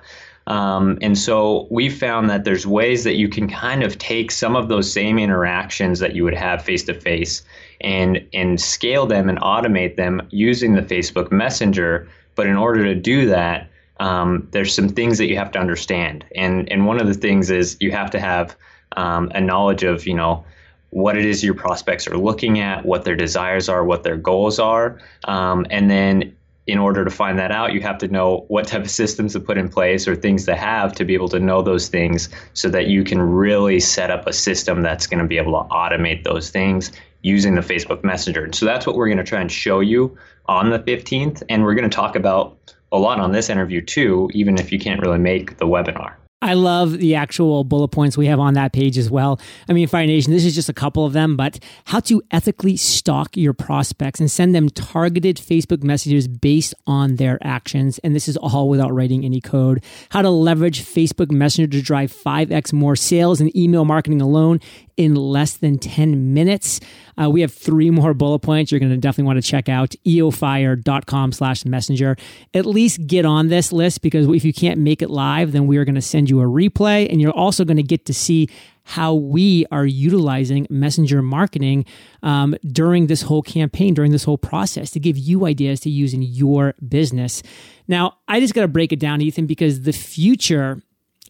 Um, 0.47 0.97
and 1.01 1.17
so 1.17 1.67
we 1.69 1.89
found 1.89 2.29
that 2.29 2.43
there's 2.43 2.65
ways 2.65 3.03
that 3.03 3.15
you 3.15 3.29
can 3.29 3.47
kind 3.47 3.83
of 3.83 3.99
take 3.99 4.31
some 4.31 4.55
of 4.55 4.67
those 4.67 4.91
same 4.91 5.19
interactions 5.19 5.99
that 5.99 6.15
you 6.15 6.23
would 6.23 6.33
have 6.33 6.63
face 6.63 6.83
to 6.85 6.93
face 6.93 7.43
and 7.81 8.27
and 8.33 8.59
scale 8.59 9.05
them 9.05 9.29
and 9.29 9.39
automate 9.39 9.95
them 9.95 10.21
using 10.31 10.73
the 10.73 10.81
Facebook 10.81 11.31
Messenger. 11.31 12.09
But 12.33 12.47
in 12.47 12.57
order 12.57 12.83
to 12.85 12.95
do 12.95 13.27
that, 13.27 13.69
um, 13.99 14.47
there's 14.51 14.73
some 14.73 14.89
things 14.89 15.17
that 15.17 15.27
you 15.27 15.37
have 15.37 15.51
to 15.51 15.59
understand. 15.59 16.25
And 16.35 16.71
and 16.71 16.85
one 16.85 16.99
of 16.99 17.07
the 17.07 17.13
things 17.13 17.51
is 17.51 17.77
you 17.79 17.91
have 17.91 18.11
to 18.11 18.19
have 18.19 18.55
um, 18.95 19.31
a 19.35 19.41
knowledge 19.41 19.83
of 19.83 20.07
you 20.07 20.13
know 20.13 20.43
what 20.91 21.17
it 21.17 21.25
is 21.25 21.43
your 21.43 21.53
prospects 21.53 22.07
are 22.07 22.17
looking 22.17 22.59
at, 22.59 22.85
what 22.85 23.05
their 23.05 23.15
desires 23.15 23.69
are, 23.69 23.83
what 23.83 24.03
their 24.03 24.17
goals 24.17 24.57
are. 24.59 24.99
Um, 25.25 25.65
and 25.69 25.89
then 25.89 26.35
in 26.65 26.77
order 26.77 27.03
to 27.03 27.09
find 27.09 27.37
that 27.39 27.51
out, 27.51 27.73
you 27.73 27.81
have 27.81 27.97
to 27.97 28.07
know 28.07 28.45
what 28.47 28.67
type 28.67 28.81
of 28.81 28.89
systems 28.89 29.33
to 29.33 29.39
put 29.39 29.57
in 29.57 29.69
place 29.69 30.07
or 30.07 30.15
things 30.15 30.45
to 30.45 30.55
have 30.55 30.93
to 30.93 31.05
be 31.05 31.13
able 31.13 31.29
to 31.29 31.39
know 31.39 31.61
those 31.61 31.87
things 31.87 32.29
so 32.53 32.69
that 32.69 32.87
you 32.87 33.03
can 33.03 33.19
really 33.19 33.79
set 33.79 34.11
up 34.11 34.27
a 34.27 34.33
system 34.33 34.81
that's 34.81 35.07
going 35.07 35.19
to 35.19 35.27
be 35.27 35.37
able 35.37 35.51
to 35.51 35.69
automate 35.69 36.23
those 36.23 36.49
things 36.49 36.91
using 37.21 37.55
the 37.55 37.61
Facebook 37.61 38.03
Messenger. 38.03 38.51
So 38.53 38.65
that's 38.65 38.85
what 38.85 38.95
we're 38.95 39.07
going 39.07 39.17
to 39.17 39.23
try 39.23 39.41
and 39.41 39.51
show 39.51 39.79
you 39.79 40.17
on 40.45 40.69
the 40.69 40.79
15th. 40.79 41.43
And 41.49 41.63
we're 41.63 41.75
going 41.75 41.89
to 41.89 41.95
talk 41.95 42.15
about 42.15 42.75
a 42.91 42.97
lot 42.97 43.19
on 43.19 43.31
this 43.31 43.49
interview 43.49 43.81
too, 43.81 44.29
even 44.33 44.57
if 44.57 44.71
you 44.71 44.79
can't 44.79 45.01
really 45.01 45.19
make 45.19 45.57
the 45.57 45.67
webinar. 45.67 46.18
I 46.41 46.53
love 46.53 46.97
the 46.97 47.15
actual 47.15 47.65
bullet 47.65 47.89
points 47.89 48.17
we 48.17 48.27
have 48.27 48.39
on 48.39 48.53
that 48.53 48.71
page 48.71 48.97
as 48.97 49.11
well. 49.11 49.41
I 49.67 49.73
mean, 49.73 49.87
Fire 49.89 50.05
Nation, 50.05 50.31
this 50.31 50.45
is 50.45 50.55
just 50.55 50.69
a 50.69 50.73
couple 50.73 51.05
of 51.05 51.11
them, 51.11 51.35
but 51.35 51.59
how 51.85 51.99
to 52.01 52.21
ethically 52.31 52.77
stalk 52.77 53.35
your 53.35 53.51
prospects 53.51 54.21
and 54.21 54.31
send 54.31 54.55
them 54.55 54.69
targeted 54.69 55.35
Facebook 55.35 55.83
messages 55.83 56.29
based 56.29 56.73
on 56.87 57.17
their 57.17 57.39
actions. 57.41 57.99
And 57.99 58.15
this 58.15 58.29
is 58.29 58.37
all 58.37 58.69
without 58.69 58.93
writing 58.93 59.25
any 59.25 59.41
code. 59.41 59.83
How 60.11 60.21
to 60.21 60.29
leverage 60.29 60.81
Facebook 60.81 61.29
Messenger 61.29 61.71
to 61.71 61.81
drive 61.81 62.13
5x 62.13 62.71
more 62.71 62.95
sales 62.95 63.41
in 63.41 63.55
email 63.57 63.83
marketing 63.83 64.21
alone 64.21 64.61
in 64.99 65.15
less 65.15 65.55
than 65.55 65.77
10 65.77 66.33
minutes. 66.33 66.81
Uh, 67.17 67.29
we 67.29 67.39
have 67.39 67.53
three 67.53 67.89
more 67.89 68.13
bullet 68.13 68.39
points 68.39 68.69
you're 68.69 68.79
going 68.79 68.91
to 68.91 68.97
definitely 68.97 69.27
want 69.27 69.41
to 69.41 69.49
check 69.49 69.69
out 69.69 69.95
eofire.com 70.05 71.31
slash 71.31 71.63
messenger. 71.63 72.17
At 72.53 72.65
least 72.65 73.07
get 73.07 73.25
on 73.25 73.47
this 73.47 73.71
list 73.71 74.01
because 74.01 74.27
if 74.27 74.43
you 74.43 74.51
can't 74.51 74.77
make 74.77 75.01
it 75.01 75.09
live, 75.09 75.53
then 75.53 75.67
we 75.67 75.77
are 75.77 75.85
going 75.85 75.95
to 75.95 76.01
send 76.01 76.28
you 76.29 76.39
a 76.41 76.45
replay 76.45 77.09
and 77.09 77.19
you're 77.21 77.31
also 77.31 77.65
going 77.65 77.77
to 77.77 77.83
get 77.83 78.05
to 78.05 78.13
see 78.13 78.49
how 78.83 79.13
we 79.13 79.65
are 79.71 79.85
utilizing 79.85 80.65
messenger 80.69 81.21
marketing 81.21 81.85
um, 82.23 82.55
during 82.71 83.07
this 83.07 83.21
whole 83.21 83.43
campaign, 83.43 83.93
during 83.93 84.11
this 84.11 84.23
whole 84.23 84.37
process 84.37 84.89
to 84.91 84.99
give 84.99 85.17
you 85.17 85.45
ideas 85.45 85.79
to 85.79 85.89
use 85.89 86.13
in 86.13 86.23
your 86.23 86.73
business. 86.87 87.43
Now, 87.87 88.17
I 88.27 88.39
just 88.39 88.55
got 88.55 88.61
to 88.61 88.67
break 88.67 88.91
it 88.91 88.99
down, 88.99 89.21
Ethan, 89.21 89.45
because 89.45 89.81
the 89.81 89.93
future 89.93 90.81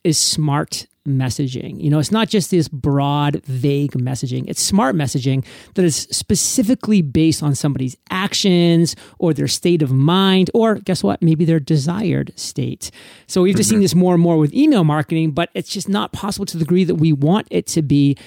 is 0.04 0.18
smart 0.18 0.88
messaging. 1.10 1.82
You 1.82 1.90
know, 1.90 2.00
it's 2.00 2.12
not 2.12 2.30
just 2.30 2.52
this 2.52 2.68
broad, 2.68 3.44
vague 3.46 3.92
messaging. 3.94 4.46
It's 4.48 4.62
smart 4.62 4.96
messaging 4.96 5.46
that 5.76 5.86
is 5.86 5.96
specifically 6.12 7.02
based 7.02 7.44
on 7.44 7.56
somebody's 7.56 7.98
actions 8.10 8.96
or 9.18 9.34
their 9.34 9.48
state 9.48 9.82
of 9.82 9.92
mind, 9.92 10.50
or 10.54 10.76
guess 10.76 11.04
what? 11.04 11.22
Maybe 11.22 11.46
their 11.46 11.60
desired 11.60 12.32
state. 12.38 12.92
So 13.28 13.42
we've 13.42 13.56
just 13.56 13.70
mm-hmm. 13.70 13.76
seen 13.76 13.82
this 13.82 13.96
more 13.96 14.14
and 14.14 14.24
more 14.24 14.38
with 14.38 14.54
email 14.54 14.84
marketing, 14.84 15.32
but 15.32 15.50
it's 15.54 15.70
just 15.70 15.90
not 15.90 16.14
possible 16.14 16.46
to 16.46 16.58
the 16.58 16.64
degree 16.64 16.84
that 16.84 16.96
we 16.96 17.14
want 17.14 17.48
it 17.52 17.68
to 17.68 17.82
be 17.82 18.18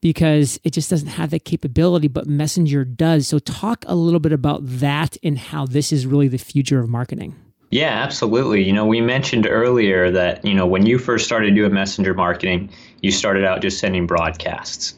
because 0.00 0.60
it 0.64 0.72
just 0.72 0.90
doesn't 0.90 1.08
have 1.08 1.30
that 1.30 1.44
capability, 1.44 2.08
but 2.08 2.26
Messenger 2.26 2.84
does. 2.84 3.26
So 3.26 3.38
talk 3.38 3.84
a 3.88 3.94
little 3.94 4.20
bit 4.20 4.32
about 4.32 4.60
that 4.62 5.16
and 5.22 5.38
how 5.38 5.66
this 5.66 5.92
is 5.92 6.06
really 6.06 6.28
the 6.28 6.38
future 6.38 6.78
of 6.78 6.88
marketing. 6.88 7.34
Yeah, 7.70 8.02
absolutely. 8.02 8.62
You 8.64 8.72
know, 8.72 8.86
we 8.86 9.00
mentioned 9.00 9.46
earlier 9.46 10.10
that, 10.10 10.44
you 10.44 10.54
know, 10.54 10.66
when 10.66 10.86
you 10.86 10.98
first 10.98 11.26
started 11.26 11.54
doing 11.54 11.72
messenger 11.72 12.14
marketing, 12.14 12.70
you 13.02 13.10
started 13.10 13.44
out 13.44 13.60
just 13.60 13.78
sending 13.78 14.06
broadcasts. 14.06 14.94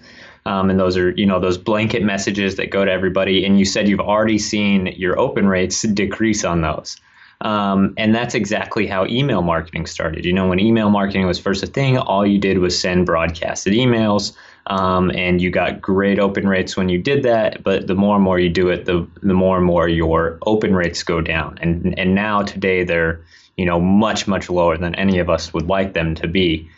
Um, 0.47 0.71
and 0.71 0.79
those 0.79 0.97
are, 0.97 1.11
you 1.11 1.27
know, 1.27 1.41
those 1.41 1.59
blanket 1.59 2.03
messages 2.03 2.57
that 2.57 2.71
go 2.71 2.85
to 2.85 2.91
everybody. 2.91 3.45
And 3.45 3.59
you 3.59 3.65
said 3.65 3.89
you've 3.89 4.01
already 4.01 4.39
seen 4.39 4.87
your 4.97 5.19
open 5.19 5.49
rates 5.49 5.83
decrease 5.83 6.45
on 6.45 6.61
those. 6.61 6.97
Um, 7.43 7.95
and 7.97 8.15
that's 8.15 8.35
exactly 8.35 8.87
how 8.87 9.07
email 9.07 9.43
marketing 9.43 9.87
started. 9.87 10.25
You 10.25 10.33
know, 10.33 10.47
when 10.47 10.61
email 10.61 10.91
marketing 10.91 11.27
was 11.27 11.39
first 11.39 11.63
a 11.63 11.67
thing, 11.67 11.99
all 11.99 12.27
you 12.27 12.39
did 12.39 12.59
was 12.59 12.79
send 12.79 13.07
broadcasted 13.07 13.73
emails. 13.73 14.33
Um, 14.71 15.11
and 15.17 15.43
you 15.43 15.51
got 15.51 15.83
great 15.83 16.21
open 16.21 16.47
rates 16.49 16.77
when 16.77 16.89
you 16.89 16.97
did 16.97 17.25
that. 17.25 17.63
But 17.65 17.89
the 17.89 17.97
more 17.97 18.15
and 18.15 18.25
more 18.25 18.39
you 18.39 18.49
do 18.49 18.69
it, 18.69 18.87
the 18.87 19.07
the 19.21 19.35
more 19.35 19.57
and 19.57 19.67
more 19.67 19.89
your 19.89 20.39
open 20.47 20.75
rates 20.75 21.03
go 21.03 21.21
down. 21.21 21.59
And 21.61 21.99
and 21.99 22.15
now 22.15 22.43
today 22.43 22.85
they're 22.85 23.21
you 23.57 23.67
know 23.67 23.81
much 23.81 24.29
much 24.29 24.49
lower 24.49 24.79
than 24.79 24.95
any 24.95 25.19
of 25.19 25.29
us 25.29 25.53
would 25.53 25.67
like 25.67 25.93
them 25.93 26.15
to 26.15 26.29
be. 26.29 26.71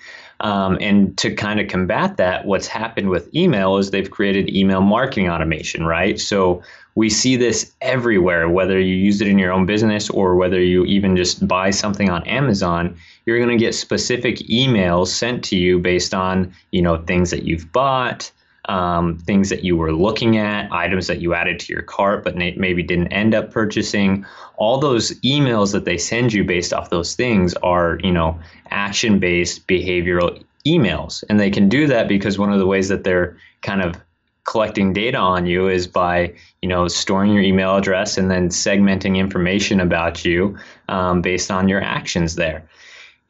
Um, 0.43 0.77
and 0.81 1.17
to 1.19 1.33
kind 1.33 1.61
of 1.61 1.69
combat 1.69 2.17
that, 2.17 2.47
what's 2.47 2.67
happened 2.67 3.11
with 3.11 3.33
email 3.33 3.77
is 3.79 3.93
they've 3.93 4.11
created 4.11 4.53
email 4.55 4.81
marketing 4.81 5.31
automation, 5.31 5.87
right? 5.87 6.19
So 6.19 6.63
we 6.97 7.09
see 7.09 7.37
this 7.37 7.73
everywhere, 7.81 8.49
whether 8.49 8.79
you 8.79 8.95
use 8.95 9.21
it 9.21 9.29
in 9.29 9.39
your 9.39 9.53
own 9.53 9.67
business 9.67 10.11
or 10.11 10.35
whether 10.35 10.61
you 10.61 10.85
even 10.85 11.17
just 11.17 11.47
buy 11.47 11.71
something 11.71 12.11
on 12.11 12.27
Amazon, 12.27 12.97
you're 13.25 13.39
going 13.39 13.57
to 13.57 13.65
get 13.65 13.75
specific 13.75 14.39
emails 14.49 15.07
sent 15.09 15.45
to 15.45 15.57
you 15.57 15.79
based 15.79 16.13
on, 16.13 16.53
you 16.73 16.83
know, 16.83 16.99
things 16.99 17.31
that 17.31 17.45
you've 17.45 17.71
bought, 17.73 18.31
um, 18.67 19.19
things 19.19 19.49
that 19.49 19.65
you 19.65 19.77
were 19.77 19.93
looking 19.93 20.37
at, 20.37 20.71
items 20.73 21.07
that 21.09 21.21
you 21.21 21.35
added 21.35 21.59
to 21.61 21.73
your 21.73 21.83
cart 21.83 22.25
but 22.25 22.37
maybe 22.37 22.83
didn't 22.83 23.09
end 23.09 23.35
up 23.35 23.51
purchasing. 23.51 24.25
All 24.57 24.79
those 24.79 25.19
emails 25.21 25.73
that 25.73 25.85
they 25.85 25.99
send 25.99 26.33
you 26.33 26.45
based 26.45 26.73
off 26.73 26.91
those 26.91 27.15
things 27.15 27.55
are, 27.63 27.99
you 28.03 28.13
know, 28.13 28.39
action-based 28.71 29.67
behavioral 29.67 30.43
emails. 30.67 31.25
And 31.29 31.41
they 31.41 31.51
can 31.51 31.69
do 31.69 31.87
that 31.89 32.07
because 32.07 32.39
one 32.39 32.53
of 32.53 32.59
the 32.59 32.67
ways 32.67 32.89
that 32.89 33.05
they're 33.05 33.37
kind 33.63 33.83
of 33.83 33.97
collecting 34.45 34.93
data 34.93 35.19
on 35.19 35.47
you 35.47 35.69
is 35.69 35.87
by 35.87 36.35
you 36.63 36.69
know 36.69 36.89
storing 36.89 37.33
your 37.33 37.43
email 37.43 37.77
address 37.77 38.19
and 38.19 38.29
then 38.29 38.49
segmenting 38.49 39.17
information 39.17 39.79
about 39.79 40.25
you 40.25 40.59
um, 40.89 41.23
based 41.23 41.51
on 41.51 41.69
your 41.69 41.81
actions 41.81 42.35
there 42.35 42.69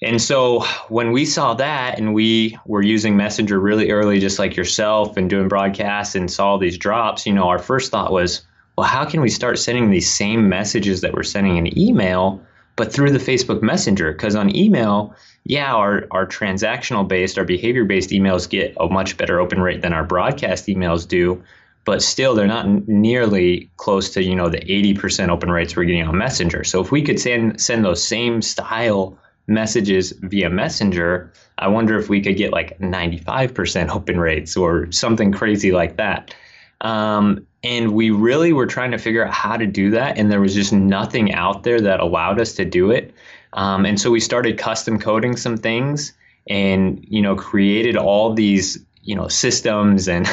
and 0.03 0.21
so 0.21 0.61
when 0.89 1.13
we 1.13 1.25
saw 1.25 1.55
that 1.55 1.99
and 1.99 2.15
we 2.15 2.59
were 2.67 2.83
using 2.83 3.17
messenger 3.17 3.61
really 3.61 3.91
early 3.91 4.19
just 4.19 4.39
like 4.39 4.57
yourself 4.57 5.17
and 5.17 5.31
doing 5.31 5.49
broadcasts 5.49 6.15
and 6.15 6.31
saw 6.31 6.57
these 6.57 6.79
drops 6.79 7.27
you 7.27 7.33
know 7.33 7.49
our 7.49 7.59
first 7.59 7.91
thought 7.91 8.13
was 8.13 8.43
well 8.77 8.87
how 8.87 9.05
can 9.05 9.21
we 9.21 9.31
start 9.31 9.59
sending 9.59 9.91
these 9.91 10.11
same 10.11 10.49
messages 10.49 11.01
that 11.01 11.13
we're 11.13 11.23
sending 11.23 11.57
in 11.57 11.79
email 11.79 12.41
but 12.77 12.93
through 12.93 13.11
the 13.11 13.19
facebook 13.19 13.63
messenger 13.63 14.13
because 14.13 14.35
on 14.35 14.55
email 14.55 15.15
yeah, 15.45 15.75
our, 15.75 16.07
our 16.11 16.27
transactional 16.27 17.07
based, 17.07 17.39
our 17.39 17.45
behavior 17.45 17.85
based 17.85 18.11
emails 18.11 18.49
get 18.49 18.75
a 18.79 18.89
much 18.89 19.17
better 19.17 19.41
open 19.41 19.61
rate 19.61 19.83
than 19.83 19.93
our 19.93 20.05
broadcast 20.05 20.67
emails 20.67 21.07
do, 21.07 21.43
but 21.85 22.03
still 22.03 22.35
they're 22.35 22.47
not 22.47 22.89
nearly 22.89 23.69
close 23.77 24.11
to, 24.11 24.23
you 24.23 24.37
know, 24.37 24.49
the 24.49 24.61
80% 24.61 25.31
open 25.31 25.51
rates 25.51 25.75
we're 25.75 25.85
getting 25.85 26.07
on 26.07 26.17
Messenger. 26.17 26.63
So 26.63 26.81
if 26.81 26.93
we 26.93 27.03
could 27.03 27.19
send 27.19 27.61
send 27.61 27.85
those 27.85 28.07
same 28.07 28.41
style 28.41 29.19
messages 29.53 30.13
via 30.23 30.51
Messenger, 30.51 31.33
I 31.59 31.69
wonder 31.69 31.99
if 31.99 32.09
we 32.09 32.21
could 32.21 32.37
get 32.37 32.53
like 32.53 32.79
95% 32.79 33.89
open 33.91 34.19
rates 34.19 34.57
or 34.57 34.91
something 34.91 35.33
crazy 35.33 35.73
like 35.73 35.97
that. 35.97 36.35
Um, 36.81 37.47
and 37.63 37.95
we 37.95 38.11
really 38.11 38.53
were 38.53 38.67
trying 38.67 38.91
to 38.91 38.99
figure 38.99 39.25
out 39.25 39.33
how 39.33 39.57
to 39.57 39.67
do 39.67 39.91
that, 39.93 40.19
and 40.19 40.33
there 40.33 40.41
was 40.41 40.55
just 40.55 40.73
nothing 40.73 41.33
out 41.33 41.63
there 41.63 41.81
that 41.81 42.01
allowed 42.01 42.41
us 42.41 42.55
to 42.55 42.65
do 42.65 42.91
it. 42.91 43.15
Um, 43.53 43.87
and 43.87 44.01
so 44.01 44.11
we 44.11 44.19
started 44.19 44.59
custom 44.59 44.99
coding 44.99 45.37
some 45.37 45.57
things 45.57 46.13
and, 46.49 47.05
you 47.09 47.23
know, 47.23 47.37
created 47.37 47.97
all 47.97 48.35
these, 48.35 48.85
you 49.03 49.15
know, 49.15 49.29
systems 49.29 50.09
and, 50.09 50.27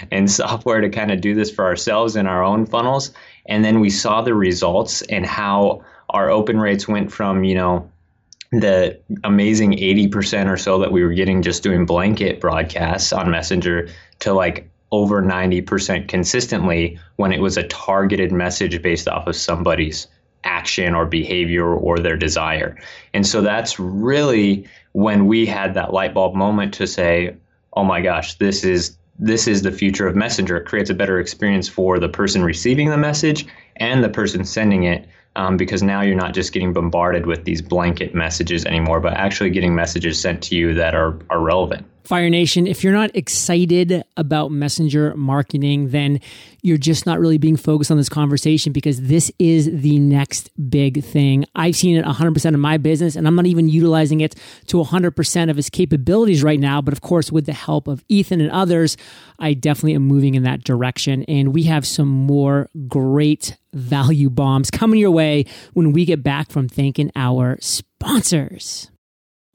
and 0.10 0.30
software 0.30 0.80
to 0.80 0.90
kind 0.90 1.10
of 1.10 1.20
do 1.20 1.34
this 1.34 1.50
for 1.50 1.64
ourselves 1.64 2.16
in 2.16 2.26
our 2.26 2.42
own 2.42 2.66
funnels. 2.66 3.12
And 3.46 3.64
then 3.64 3.80
we 3.80 3.88
saw 3.88 4.20
the 4.20 4.34
results 4.34 5.02
and 5.02 5.24
how 5.24 5.82
our 6.10 6.28
open 6.28 6.58
rates 6.58 6.86
went 6.86 7.12
from, 7.12 7.44
you 7.44 7.54
know, 7.54 7.90
the 8.52 8.98
amazing 9.24 9.72
80% 9.72 10.50
or 10.50 10.56
so 10.56 10.78
that 10.78 10.92
we 10.92 11.02
were 11.02 11.12
getting 11.12 11.42
just 11.42 11.62
doing 11.62 11.86
blanket 11.86 12.40
broadcasts 12.40 13.12
on 13.12 13.30
Messenger 13.30 13.88
to 14.20 14.32
like 14.32 14.68
over 14.92 15.22
90% 15.22 16.08
consistently 16.08 16.98
when 17.16 17.32
it 17.32 17.40
was 17.40 17.56
a 17.56 17.64
targeted 17.64 18.32
message 18.32 18.80
based 18.82 19.08
off 19.08 19.26
of 19.26 19.34
somebody's 19.34 20.06
action 20.44 20.94
or 20.94 21.04
behavior 21.04 21.66
or 21.66 21.98
their 21.98 22.16
desire. 22.16 22.76
And 23.12 23.26
so 23.26 23.42
that's 23.42 23.80
really 23.80 24.66
when 24.92 25.26
we 25.26 25.44
had 25.44 25.74
that 25.74 25.92
light 25.92 26.14
bulb 26.14 26.34
moment 26.34 26.72
to 26.74 26.86
say, 26.86 27.34
"Oh 27.72 27.84
my 27.84 28.00
gosh, 28.00 28.34
this 28.34 28.64
is 28.64 28.96
this 29.18 29.48
is 29.48 29.62
the 29.62 29.72
future 29.72 30.06
of 30.06 30.14
Messenger. 30.14 30.58
It 30.58 30.66
creates 30.66 30.90
a 30.90 30.94
better 30.94 31.18
experience 31.18 31.68
for 31.68 31.98
the 31.98 32.08
person 32.08 32.44
receiving 32.44 32.90
the 32.90 32.98
message 32.98 33.46
and 33.76 34.04
the 34.04 34.08
person 34.08 34.44
sending 34.44 34.84
it 34.84 35.08
um, 35.36 35.56
because 35.56 35.82
now 35.82 36.00
you're 36.00 36.16
not 36.16 36.34
just 36.34 36.52
getting 36.52 36.72
bombarded 36.72 37.26
with 37.26 37.44
these 37.44 37.62
blanket 37.62 38.14
messages 38.14 38.64
anymore, 38.64 39.00
but 39.00 39.12
actually 39.12 39.50
getting 39.50 39.74
messages 39.74 40.20
sent 40.20 40.42
to 40.44 40.56
you 40.56 40.74
that 40.74 40.94
are, 40.94 41.18
are 41.30 41.40
relevant. 41.40 41.86
Fire 42.04 42.30
Nation, 42.30 42.68
if 42.68 42.84
you're 42.84 42.92
not 42.92 43.10
excited 43.14 44.04
about 44.16 44.52
messenger 44.52 45.12
marketing, 45.16 45.90
then 45.90 46.20
you're 46.62 46.78
just 46.78 47.04
not 47.04 47.18
really 47.18 47.36
being 47.36 47.56
focused 47.56 47.90
on 47.90 47.96
this 47.96 48.08
conversation 48.08 48.72
because 48.72 49.02
this 49.02 49.30
is 49.40 49.68
the 49.72 49.98
next 49.98 50.50
big 50.70 51.02
thing. 51.02 51.44
I've 51.56 51.74
seen 51.74 51.96
it 51.96 52.04
100% 52.04 52.46
in 52.46 52.60
my 52.60 52.78
business, 52.78 53.16
and 53.16 53.26
I'm 53.26 53.34
not 53.34 53.46
even 53.46 53.68
utilizing 53.68 54.20
it 54.20 54.36
to 54.68 54.76
100% 54.76 55.50
of 55.50 55.58
its 55.58 55.68
capabilities 55.68 56.44
right 56.44 56.60
now. 56.60 56.80
But 56.80 56.94
of 56.94 57.00
course, 57.00 57.32
with 57.32 57.44
the 57.44 57.52
help 57.52 57.88
of 57.88 58.04
Ethan 58.08 58.40
and 58.40 58.52
others, 58.52 58.96
I 59.40 59.54
definitely 59.54 59.94
am 59.96 60.02
moving 60.02 60.36
in 60.36 60.44
that 60.44 60.62
direction. 60.62 61.24
And 61.24 61.52
we 61.52 61.64
have 61.64 61.84
some 61.84 62.08
more 62.08 62.70
great 62.86 63.56
value 63.76 64.30
bombs 64.30 64.70
coming 64.70 64.98
your 64.98 65.10
way 65.10 65.44
when 65.74 65.92
we 65.92 66.04
get 66.04 66.22
back 66.22 66.50
from 66.50 66.68
thanking 66.68 67.10
our 67.14 67.58
sponsors. 67.60 68.90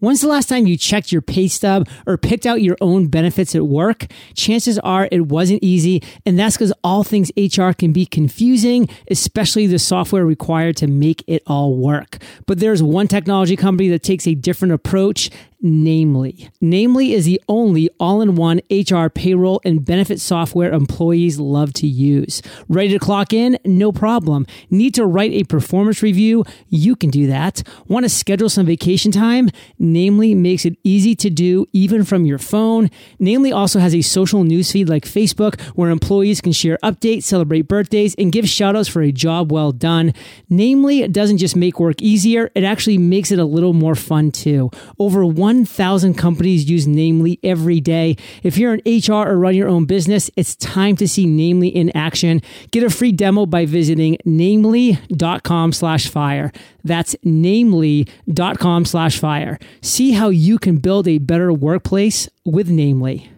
When's 0.01 0.21
the 0.21 0.27
last 0.27 0.49
time 0.49 0.65
you 0.65 0.77
checked 0.77 1.11
your 1.11 1.21
pay 1.21 1.47
stub 1.47 1.87
or 2.07 2.17
picked 2.17 2.47
out 2.47 2.63
your 2.63 2.75
own 2.81 3.05
benefits 3.05 3.53
at 3.53 3.67
work? 3.67 4.07
Chances 4.33 4.79
are 4.79 5.07
it 5.11 5.27
wasn't 5.27 5.63
easy, 5.63 6.01
and 6.25 6.39
that's 6.39 6.57
because 6.57 6.73
all 6.83 7.03
things 7.03 7.31
HR 7.37 7.69
can 7.69 7.93
be 7.93 8.07
confusing, 8.07 8.89
especially 9.11 9.67
the 9.67 9.77
software 9.77 10.25
required 10.25 10.75
to 10.77 10.87
make 10.87 11.23
it 11.27 11.43
all 11.45 11.75
work. 11.75 12.17
But 12.47 12.59
there's 12.59 12.81
one 12.81 13.07
technology 13.07 13.55
company 13.55 13.89
that 13.89 14.01
takes 14.01 14.25
a 14.25 14.33
different 14.33 14.73
approach 14.73 15.29
Namely. 15.63 16.49
Namely 16.59 17.13
is 17.13 17.25
the 17.25 17.39
only 17.47 17.89
all 17.99 18.21
in 18.21 18.35
one 18.35 18.61
HR 18.71 19.09
payroll 19.09 19.61
and 19.63 19.85
benefit 19.85 20.19
software 20.19 20.71
employees 20.71 21.39
love 21.39 21.71
to 21.73 21.85
use. 21.85 22.41
Ready 22.67 22.89
to 22.89 22.99
clock 22.99 23.31
in? 23.31 23.59
No 23.63 23.91
problem. 23.91 24.47
Need 24.71 24.95
to 24.95 25.05
write 25.05 25.31
a 25.33 25.43
performance 25.43 26.01
review? 26.01 26.43
You 26.69 26.95
can 26.95 27.11
do 27.11 27.27
that. 27.27 27.61
Want 27.87 28.05
to 28.05 28.09
schedule 28.09 28.49
some 28.49 28.65
vacation 28.65 29.11
time? 29.11 29.49
Namely 29.77 30.33
makes 30.33 30.65
it 30.65 30.77
easy 30.83 31.15
to 31.17 31.29
do 31.29 31.67
even 31.73 32.05
from 32.05 32.25
your 32.25 32.39
phone. 32.39 32.89
Namely 33.19 33.51
also 33.51 33.77
has 33.77 33.93
a 33.93 34.01
social 34.01 34.43
newsfeed 34.43 34.89
like 34.89 35.05
Facebook 35.05 35.61
where 35.75 35.91
employees 35.91 36.41
can 36.41 36.53
share 36.53 36.79
updates, 36.83 37.23
celebrate 37.23 37.67
birthdays, 37.67 38.15
and 38.15 38.31
give 38.31 38.45
shoutouts 38.45 38.89
for 38.89 39.03
a 39.03 39.11
job 39.11 39.51
well 39.51 39.71
done. 39.71 40.13
Namely, 40.49 41.07
doesn't 41.07 41.37
just 41.37 41.55
make 41.55 41.79
work 41.79 42.01
easier, 42.01 42.49
it 42.55 42.63
actually 42.63 42.97
makes 42.97 43.31
it 43.31 43.37
a 43.37 43.45
little 43.45 43.73
more 43.73 43.93
fun 43.95 44.31
too. 44.31 44.71
Over 44.97 45.23
1,000 45.51 46.13
companies 46.13 46.69
use 46.69 46.87
Namely 46.87 47.37
every 47.43 47.81
day. 47.81 48.15
If 48.41 48.57
you're 48.57 48.73
an 48.73 48.81
HR 48.85 49.27
or 49.27 49.37
run 49.37 49.53
your 49.53 49.67
own 49.67 49.83
business, 49.83 50.31
it's 50.37 50.55
time 50.55 50.95
to 50.95 51.07
see 51.09 51.25
Namely 51.25 51.67
in 51.67 51.95
action. 51.95 52.41
Get 52.71 52.83
a 52.83 52.89
free 52.89 53.11
demo 53.11 53.45
by 53.45 53.65
visiting 53.65 54.17
namely.com 54.23 55.73
slash 55.73 56.07
fire. 56.07 56.53
That's 56.85 57.17
namely.com 57.23 58.85
slash 58.85 59.19
fire. 59.19 59.59
See 59.81 60.11
how 60.11 60.29
you 60.29 60.57
can 60.57 60.77
build 60.77 61.07
a 61.09 61.17
better 61.17 61.51
workplace 61.51 62.29
with 62.45 62.69
Namely. 62.69 63.29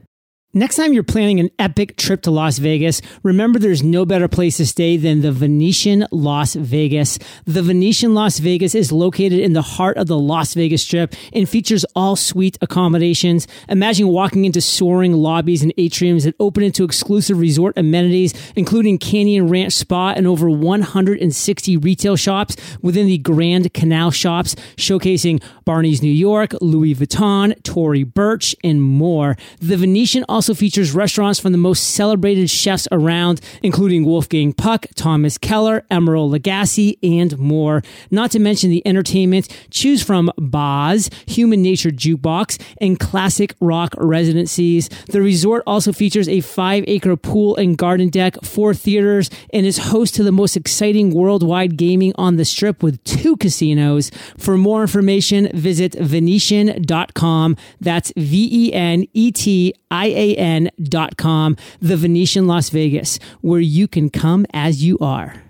Next 0.55 0.75
time 0.75 0.93
you're 0.93 1.01
planning 1.01 1.39
an 1.39 1.49
epic 1.57 1.97
trip 1.97 2.21
to 2.21 2.29
Las 2.29 2.59
Vegas, 2.59 3.01
remember 3.23 3.57
there's 3.57 3.81
no 3.81 4.05
better 4.05 4.27
place 4.27 4.57
to 4.57 4.67
stay 4.67 4.97
than 4.97 5.21
the 5.21 5.31
Venetian 5.31 6.05
Las 6.11 6.53
Vegas. 6.53 7.17
The 7.45 7.63
Venetian 7.63 8.13
Las 8.13 8.37
Vegas 8.37 8.75
is 8.75 8.91
located 8.91 9.39
in 9.39 9.53
the 9.53 9.63
heart 9.63 9.97
of 9.97 10.05
the 10.05 10.19
Las 10.19 10.53
Vegas 10.53 10.83
Strip 10.83 11.15
and 11.33 11.49
features 11.49 11.85
all 11.95 12.15
suite 12.15 12.55
accommodations. 12.61 13.47
Imagine 13.67 14.09
walking 14.09 14.45
into 14.45 14.61
soaring 14.61 15.13
lobbies 15.13 15.63
and 15.63 15.73
atriums 15.75 16.23
that 16.25 16.35
open 16.39 16.61
into 16.61 16.83
exclusive 16.83 17.39
resort 17.39 17.75
amenities, 17.75 18.35
including 18.55 18.99
Canyon 18.99 19.47
Ranch 19.47 19.73
Spa 19.73 20.11
and 20.11 20.27
over 20.27 20.47
160 20.51 21.77
retail 21.77 22.15
shops 22.15 22.57
within 22.79 23.07
the 23.07 23.17
Grand 23.17 23.73
Canal 23.73 24.11
shops, 24.11 24.53
showcasing 24.75 25.41
Barney's 25.65 26.03
New 26.03 26.11
York, 26.11 26.53
Louis 26.61 26.93
Vuitton, 26.93 27.55
Tory 27.63 28.03
Burch, 28.03 28.55
and 28.63 28.83
more. 28.83 29.35
The 29.59 29.77
Venetian 29.77 30.23
also 30.29 30.42
also 30.43 30.53
features 30.53 30.91
restaurants 30.93 31.39
from 31.39 31.53
the 31.53 31.57
most 31.57 31.91
celebrated 31.91 32.49
chefs 32.49 32.85
around, 32.91 33.39
including 33.61 34.03
Wolfgang 34.03 34.51
Puck, 34.51 34.87
Thomas 34.93 35.37
Keller, 35.37 35.85
Emeril 35.89 36.37
Lagasse, 36.37 36.97
and 37.01 37.39
more. 37.39 37.81
Not 38.11 38.31
to 38.31 38.39
mention 38.39 38.69
the 38.69 38.85
entertainment. 38.85 39.47
Choose 39.71 40.03
from 40.03 40.29
Boz, 40.37 41.09
Human 41.27 41.61
Nature 41.61 41.91
Jukebox, 41.91 42.61
and 42.81 42.99
classic 42.99 43.55
rock 43.61 43.95
residencies. 43.97 44.89
The 45.07 45.21
resort 45.21 45.63
also 45.65 45.93
features 45.93 46.27
a 46.27 46.41
five 46.41 46.83
acre 46.87 47.15
pool 47.15 47.55
and 47.55 47.77
garden 47.77 48.09
deck, 48.09 48.35
four 48.43 48.73
theaters, 48.73 49.29
and 49.53 49.65
is 49.65 49.77
host 49.77 50.13
to 50.15 50.23
the 50.23 50.33
most 50.33 50.57
exciting 50.57 51.11
worldwide 51.11 51.77
gaming 51.77 52.11
on 52.15 52.35
the 52.35 52.43
strip 52.43 52.83
with 52.83 53.01
two 53.05 53.37
casinos. 53.37 54.11
For 54.37 54.57
more 54.57 54.81
information, 54.81 55.49
visit 55.53 55.93
Venetian.com. 55.93 57.55
That's 57.79 58.11
V 58.17 58.49
E 58.51 58.73
N 58.73 59.05
E 59.13 59.31
T 59.31 59.73
I 59.89 60.07
A 60.07 60.32
N.com, 60.37 61.57
the 61.79 61.97
Venetian 61.97 62.47
Las 62.47 62.69
Vegas, 62.69 63.19
where 63.41 63.59
you 63.59 63.87
can 63.87 64.09
come 64.09 64.45
as 64.53 64.83
you 64.83 64.97
are. 64.99 65.43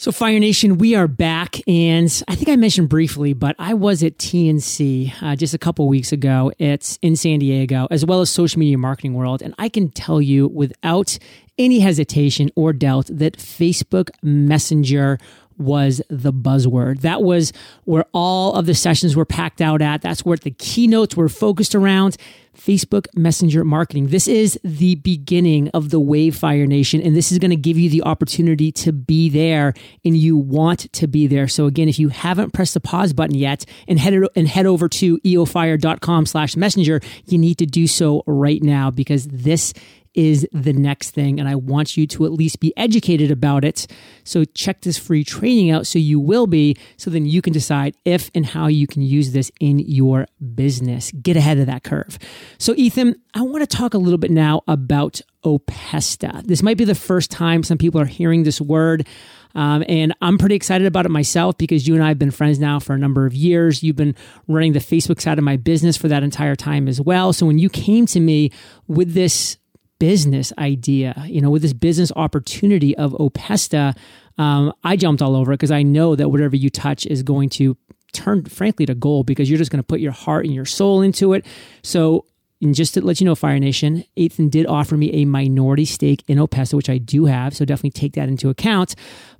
So, 0.00 0.10
Fire 0.12 0.40
Nation, 0.40 0.78
we 0.78 0.94
are 0.94 1.06
back, 1.06 1.60
and 1.68 2.10
I 2.26 2.34
think 2.34 2.48
I 2.48 2.56
mentioned 2.56 2.88
briefly, 2.88 3.34
but 3.34 3.54
I 3.58 3.74
was 3.74 4.02
at 4.02 4.16
TNC 4.16 5.12
uh, 5.22 5.36
just 5.36 5.52
a 5.52 5.58
couple 5.58 5.86
weeks 5.88 6.10
ago. 6.10 6.52
It's 6.58 6.98
in 7.02 7.16
San 7.16 7.38
Diego, 7.40 7.86
as 7.90 8.06
well 8.06 8.22
as 8.22 8.30
Social 8.30 8.58
Media 8.60 8.78
Marketing 8.78 9.12
World, 9.12 9.42
and 9.42 9.54
I 9.58 9.68
can 9.68 9.90
tell 9.90 10.22
you 10.22 10.48
without 10.48 11.18
any 11.58 11.80
hesitation 11.80 12.50
or 12.56 12.72
doubt 12.72 13.08
that 13.12 13.36
Facebook 13.36 14.08
Messenger 14.22 15.18
was 15.60 16.02
the 16.08 16.32
buzzword. 16.32 17.00
That 17.00 17.22
was 17.22 17.52
where 17.84 18.04
all 18.12 18.54
of 18.54 18.66
the 18.66 18.74
sessions 18.74 19.14
were 19.14 19.24
packed 19.24 19.60
out 19.60 19.82
at. 19.82 20.02
That's 20.02 20.24
where 20.24 20.36
the 20.36 20.50
keynotes 20.50 21.16
were 21.16 21.28
focused 21.28 21.74
around. 21.74 22.16
Facebook 22.60 23.06
Messenger 23.14 23.64
marketing. 23.64 24.08
This 24.08 24.28
is 24.28 24.58
the 24.62 24.96
beginning 24.96 25.68
of 25.68 25.90
the 25.90 26.00
Wave 26.00 26.36
Fire 26.36 26.66
Nation, 26.66 27.00
and 27.00 27.16
this 27.16 27.32
is 27.32 27.38
going 27.38 27.50
to 27.52 27.56
give 27.56 27.78
you 27.78 27.88
the 27.88 28.02
opportunity 28.02 28.70
to 28.72 28.92
be 28.92 29.28
there, 29.28 29.72
and 30.04 30.16
you 30.16 30.36
want 30.36 30.92
to 30.92 31.06
be 31.06 31.26
there. 31.26 31.48
So 31.48 31.66
again, 31.66 31.88
if 31.88 31.98
you 31.98 32.08
haven't 32.08 32.52
pressed 32.52 32.74
the 32.74 32.80
pause 32.80 33.12
button 33.12 33.36
yet 33.36 33.64
and 33.88 33.98
head 33.98 34.14
and 34.36 34.48
head 34.48 34.66
over 34.66 34.88
to 34.88 35.18
eofire.com/messenger, 35.18 37.00
you 37.26 37.38
need 37.38 37.58
to 37.58 37.66
do 37.66 37.86
so 37.86 38.22
right 38.26 38.62
now 38.62 38.90
because 38.90 39.26
this 39.28 39.72
is 40.14 40.46
the 40.52 40.72
next 40.72 41.10
thing. 41.10 41.38
And 41.38 41.48
I 41.48 41.54
want 41.54 41.96
you 41.96 42.06
to 42.08 42.24
at 42.24 42.32
least 42.32 42.60
be 42.60 42.72
educated 42.76 43.30
about 43.30 43.64
it. 43.64 43.86
So 44.24 44.44
check 44.44 44.82
this 44.82 44.98
free 44.98 45.24
training 45.24 45.70
out 45.70 45.86
so 45.86 45.98
you 45.98 46.18
will 46.18 46.46
be, 46.46 46.76
so 46.96 47.10
then 47.10 47.26
you 47.26 47.42
can 47.42 47.52
decide 47.52 47.96
if 48.04 48.30
and 48.34 48.44
how 48.44 48.66
you 48.66 48.86
can 48.86 49.02
use 49.02 49.32
this 49.32 49.50
in 49.60 49.78
your 49.78 50.26
business. 50.54 51.12
Get 51.12 51.36
ahead 51.36 51.58
of 51.58 51.66
that 51.66 51.84
curve. 51.84 52.18
So, 52.58 52.74
Ethan, 52.76 53.16
I 53.34 53.42
want 53.42 53.68
to 53.68 53.76
talk 53.76 53.94
a 53.94 53.98
little 53.98 54.18
bit 54.18 54.30
now 54.30 54.62
about 54.66 55.20
Opesta. 55.44 56.42
This 56.42 56.62
might 56.62 56.76
be 56.76 56.84
the 56.84 56.94
first 56.94 57.30
time 57.30 57.62
some 57.62 57.78
people 57.78 58.00
are 58.00 58.06
hearing 58.06 58.42
this 58.42 58.60
word. 58.60 59.06
Um, 59.54 59.84
and 59.88 60.14
I'm 60.20 60.38
pretty 60.38 60.54
excited 60.54 60.86
about 60.86 61.06
it 61.06 61.10
myself 61.10 61.58
because 61.58 61.86
you 61.86 61.94
and 61.94 62.04
I 62.04 62.08
have 62.08 62.18
been 62.18 62.30
friends 62.30 62.58
now 62.58 62.78
for 62.78 62.94
a 62.94 62.98
number 62.98 63.26
of 63.26 63.34
years. 63.34 63.82
You've 63.82 63.96
been 63.96 64.14
running 64.46 64.72
the 64.72 64.80
Facebook 64.80 65.20
side 65.20 65.38
of 65.38 65.44
my 65.44 65.56
business 65.56 65.96
for 65.96 66.08
that 66.08 66.22
entire 66.22 66.54
time 66.54 66.86
as 66.86 67.00
well. 67.00 67.32
So 67.32 67.46
when 67.46 67.58
you 67.58 67.68
came 67.68 68.06
to 68.06 68.20
me 68.20 68.52
with 68.86 69.12
this 69.14 69.56
business 70.00 70.52
idea, 70.58 71.14
you 71.26 71.40
know, 71.40 71.50
with 71.50 71.62
this 71.62 71.72
business 71.72 72.10
opportunity 72.16 72.96
of 72.96 73.12
Opesta, 73.12 73.96
um, 74.38 74.72
I 74.82 74.96
jumped 74.96 75.22
all 75.22 75.36
over 75.36 75.52
it 75.52 75.58
because 75.58 75.70
I 75.70 75.84
know 75.84 76.16
that 76.16 76.30
whatever 76.30 76.56
you 76.56 76.70
touch 76.70 77.06
is 77.06 77.22
going 77.22 77.50
to 77.50 77.76
turn, 78.12 78.44
frankly, 78.46 78.86
to 78.86 78.94
gold 78.96 79.26
because 79.26 79.48
you're 79.48 79.58
just 79.58 79.70
going 79.70 79.82
to 79.82 79.86
put 79.86 80.00
your 80.00 80.10
heart 80.12 80.44
and 80.46 80.54
your 80.54 80.64
soul 80.64 81.02
into 81.02 81.34
it. 81.34 81.46
So 81.84 82.24
and 82.62 82.74
just 82.74 82.94
to 82.94 83.04
let 83.04 83.20
you 83.20 83.24
know, 83.24 83.34
Fire 83.34 83.58
Nation, 83.58 84.04
Ethan 84.16 84.50
did 84.50 84.66
offer 84.66 84.96
me 84.96 85.10
a 85.12 85.24
minority 85.24 85.86
stake 85.86 86.22
in 86.28 86.38
Opesta, 86.38 86.74
which 86.74 86.90
I 86.90 86.98
do 86.98 87.24
have. 87.24 87.56
So 87.56 87.64
definitely 87.64 87.92
take 87.92 88.12
that 88.14 88.28
into 88.28 88.50
account. 88.50 88.94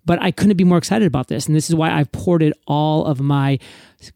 But 0.06 0.22
I 0.22 0.30
couldn't 0.30 0.56
be 0.56 0.64
more 0.64 0.78
excited 0.78 1.06
about 1.06 1.28
this. 1.28 1.46
And 1.46 1.54
this 1.54 1.68
is 1.68 1.76
why 1.76 1.90
I've 1.90 2.10
ported 2.12 2.54
all 2.66 3.04
of 3.04 3.20
my 3.20 3.58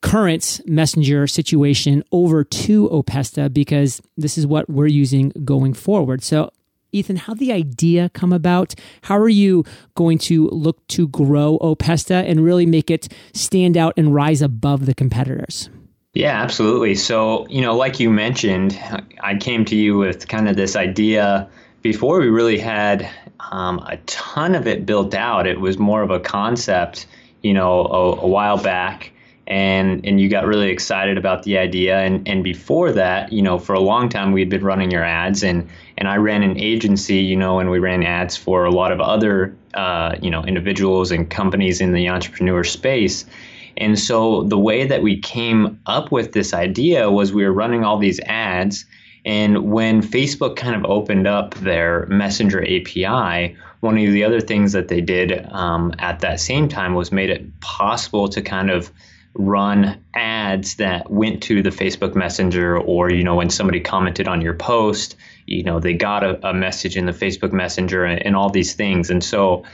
current 0.00 0.62
messenger 0.64 1.26
situation 1.26 2.02
over 2.12 2.42
to 2.44 2.88
Opesta 2.88 3.52
because 3.52 4.00
this 4.16 4.38
is 4.38 4.46
what 4.46 4.70
we're 4.70 4.86
using 4.86 5.30
going 5.44 5.74
forward. 5.74 6.22
So 6.22 6.50
Ethan, 6.92 7.16
how 7.16 7.34
the 7.34 7.52
idea 7.52 8.08
come 8.10 8.32
about? 8.32 8.74
How 9.02 9.18
are 9.18 9.28
you 9.28 9.64
going 9.96 10.16
to 10.18 10.48
look 10.48 10.86
to 10.88 11.08
grow 11.08 11.58
Opesta 11.58 12.26
and 12.26 12.42
really 12.42 12.66
make 12.66 12.90
it 12.90 13.08
stand 13.34 13.76
out 13.76 13.92
and 13.98 14.14
rise 14.14 14.40
above 14.40 14.86
the 14.86 14.94
competitors? 14.94 15.68
Yeah, 16.14 16.40
absolutely. 16.40 16.94
So, 16.94 17.46
you 17.48 17.61
know, 17.61 17.77
like 17.77 17.98
you 17.98 18.09
mentioned, 18.09 18.79
I 19.20 19.37
came 19.37 19.64
to 19.64 19.74
you 19.77 19.98
with 19.98 20.29
kind 20.29 20.48
of 20.48 20.55
this 20.55 20.77
idea 20.77 21.48
before 21.83 22.20
we 22.20 22.29
really 22.29 22.59
had 22.59 23.11
um, 23.50 23.81
a 23.81 23.96
ton 24.07 24.55
of 24.55 24.68
it 24.68 24.87
built 24.87 25.12
out. 25.12 25.46
It 25.48 25.61
was 25.61 25.77
more 25.77 26.03
of 26.03 26.11
a 26.11 26.20
concept, 26.20 27.07
you 27.42 27.53
know, 27.53 27.85
a, 27.87 28.12
a 28.20 28.27
while 28.29 28.62
back. 28.62 29.11
And, 29.48 30.07
and 30.07 30.20
you 30.20 30.31
got 30.31 30.46
really 30.46 30.70
excited 30.70 31.18
about 31.18 31.42
the 31.42 31.59
idea. 31.59 31.98
And, 31.98 32.27
and 32.29 32.44
before 32.44 32.92
that, 32.92 33.33
you 33.33 33.42
know, 33.42 33.59
for 33.59 33.74
a 33.74 33.81
long 33.81 34.09
time, 34.09 34.31
we 34.31 34.40
had 34.40 34.48
been 34.48 34.64
running 34.64 34.92
your 34.92 35.05
ads. 35.05 35.42
And, 35.42 35.68
and 35.98 36.09
I 36.09 36.16
ran 36.16 36.44
an 36.44 36.59
agency, 36.59 37.16
you 37.18 37.37
know, 37.37 37.59
and 37.59 37.70
we 37.70 37.81
ran 37.81 38.05
ads 38.05 38.37
for 38.37 38.64
a 38.64 38.70
lot 38.70 38.92
of 38.92 39.00
other, 39.00 39.55
uh, 39.74 40.14
you 40.22 40.31
know, 40.31 40.44
individuals 40.44 41.11
and 41.11 41.29
companies 41.29 41.81
in 41.81 41.92
the 41.92 42.09
entrepreneur 42.09 42.62
space. 42.62 43.27
And 43.76 43.98
so 43.98 44.44
the 44.44 44.58
way 44.58 44.87
that 44.87 45.02
we 45.02 45.18
came 45.18 45.80
up 45.87 46.12
with 46.12 46.32
this 46.32 46.54
idea 46.54 47.10
was 47.10 47.32
we 47.32 47.44
were 47.44 47.52
running 47.52 47.84
all 47.84 47.98
these 47.98 48.20
ads. 48.20 48.84
And 49.24 49.72
when 49.72 50.02
Facebook 50.02 50.56
kind 50.56 50.76
of 50.76 50.84
opened 50.90 51.26
up 51.26 51.54
their 51.54 52.06
Messenger 52.06 52.62
API, 52.62 53.56
one 53.80 53.98
of 53.98 54.12
the 54.12 54.24
other 54.24 54.40
things 54.40 54.72
that 54.72 54.88
they 54.88 55.00
did 55.00 55.46
um, 55.52 55.94
at 55.98 56.20
that 56.20 56.40
same 56.40 56.68
time 56.68 56.94
was 56.94 57.12
made 57.12 57.30
it 57.30 57.60
possible 57.60 58.28
to 58.28 58.42
kind 58.42 58.70
of 58.70 58.90
run 59.34 60.00
ads 60.14 60.76
that 60.76 61.10
went 61.10 61.42
to 61.42 61.62
the 61.62 61.70
Facebook 61.70 62.14
Messenger, 62.14 62.78
or 62.78 63.10
you 63.10 63.24
know, 63.24 63.34
when 63.34 63.50
somebody 63.50 63.80
commented 63.80 64.28
on 64.28 64.40
your 64.40 64.54
post, 64.54 65.16
you 65.46 65.62
know, 65.62 65.80
they 65.80 65.92
got 65.92 66.22
a, 66.22 66.48
a 66.48 66.54
message 66.54 66.96
in 66.96 67.06
the 67.06 67.12
Facebook 67.12 67.52
Messenger 67.52 68.04
and, 68.04 68.24
and 68.24 68.37
all 68.37 68.48
these 68.48 68.74
things. 68.74 69.10
And 69.10 69.22
so 69.22 69.64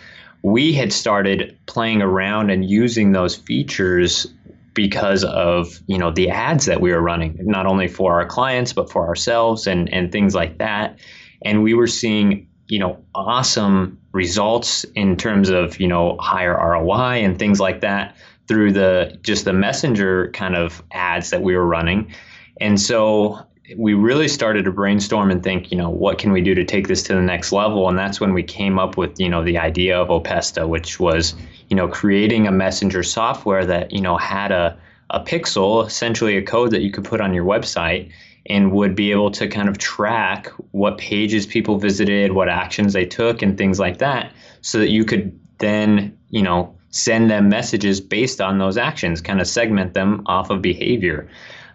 we 0.42 0.72
had 0.72 0.92
started 0.92 1.58
playing 1.66 2.02
around 2.02 2.50
and 2.50 2.68
using 2.68 3.12
those 3.12 3.36
features 3.36 4.26
because 4.74 5.24
of 5.24 5.80
you 5.86 5.98
know 5.98 6.10
the 6.10 6.30
ads 6.30 6.66
that 6.66 6.80
we 6.80 6.92
were 6.92 7.00
running 7.00 7.36
not 7.42 7.66
only 7.66 7.88
for 7.88 8.14
our 8.14 8.26
clients 8.26 8.72
but 8.72 8.90
for 8.90 9.06
ourselves 9.06 9.66
and 9.66 9.92
and 9.92 10.12
things 10.12 10.34
like 10.34 10.58
that. 10.58 10.98
And 11.42 11.62
we 11.62 11.74
were 11.74 11.86
seeing 11.86 12.48
you 12.68 12.78
know 12.78 13.02
awesome 13.14 13.98
results 14.12 14.84
in 14.94 15.16
terms 15.16 15.50
of 15.50 15.78
you 15.80 15.88
know 15.88 16.16
higher 16.18 16.54
ROI 16.54 17.24
and 17.24 17.38
things 17.38 17.60
like 17.60 17.80
that 17.80 18.16
through 18.48 18.72
the 18.72 19.18
just 19.22 19.44
the 19.44 19.52
messenger 19.52 20.30
kind 20.32 20.56
of 20.56 20.82
ads 20.92 21.30
that 21.30 21.42
we 21.42 21.56
were 21.56 21.66
running. 21.66 22.12
And 22.60 22.80
so 22.80 23.46
we 23.76 23.94
really 23.94 24.28
started 24.28 24.64
to 24.64 24.72
brainstorm 24.72 25.30
and 25.30 25.42
think, 25.42 25.70
you 25.70 25.78
know, 25.78 25.90
what 25.90 26.18
can 26.18 26.32
we 26.32 26.40
do 26.40 26.54
to 26.54 26.64
take 26.64 26.88
this 26.88 27.02
to 27.04 27.14
the 27.14 27.22
next 27.22 27.52
level? 27.52 27.88
And 27.88 27.98
that's 27.98 28.20
when 28.20 28.32
we 28.32 28.42
came 28.42 28.78
up 28.78 28.96
with, 28.96 29.18
you 29.20 29.28
know, 29.28 29.44
the 29.44 29.58
idea 29.58 29.98
of 29.98 30.08
Opesta, 30.08 30.68
which 30.68 30.98
was, 30.98 31.34
you 31.68 31.76
know, 31.76 31.88
creating 31.88 32.46
a 32.46 32.52
messenger 32.52 33.02
software 33.02 33.64
that, 33.66 33.92
you 33.92 34.00
know, 34.00 34.16
had 34.16 34.50
a, 34.50 34.76
a 35.10 35.20
pixel, 35.20 35.86
essentially 35.86 36.36
a 36.36 36.42
code 36.42 36.70
that 36.72 36.82
you 36.82 36.90
could 36.90 37.04
put 37.04 37.20
on 37.20 37.34
your 37.34 37.44
website 37.44 38.10
and 38.46 38.72
would 38.72 38.94
be 38.94 39.12
able 39.12 39.30
to 39.30 39.46
kind 39.46 39.68
of 39.68 39.78
track 39.78 40.48
what 40.72 40.98
pages 40.98 41.46
people 41.46 41.78
visited, 41.78 42.32
what 42.32 42.48
actions 42.48 42.92
they 42.92 43.04
took, 43.04 43.42
and 43.42 43.56
things 43.56 43.78
like 43.78 43.98
that, 43.98 44.32
so 44.62 44.78
that 44.78 44.90
you 44.90 45.04
could 45.04 45.38
then, 45.58 46.16
you 46.30 46.42
know, 46.42 46.74
send 46.90 47.30
them 47.30 47.48
messages 47.48 48.00
based 48.00 48.40
on 48.40 48.58
those 48.58 48.76
actions, 48.76 49.20
kind 49.20 49.40
of 49.40 49.46
segment 49.46 49.94
them 49.94 50.22
off 50.26 50.50
of 50.50 50.60
behavior. 50.60 51.28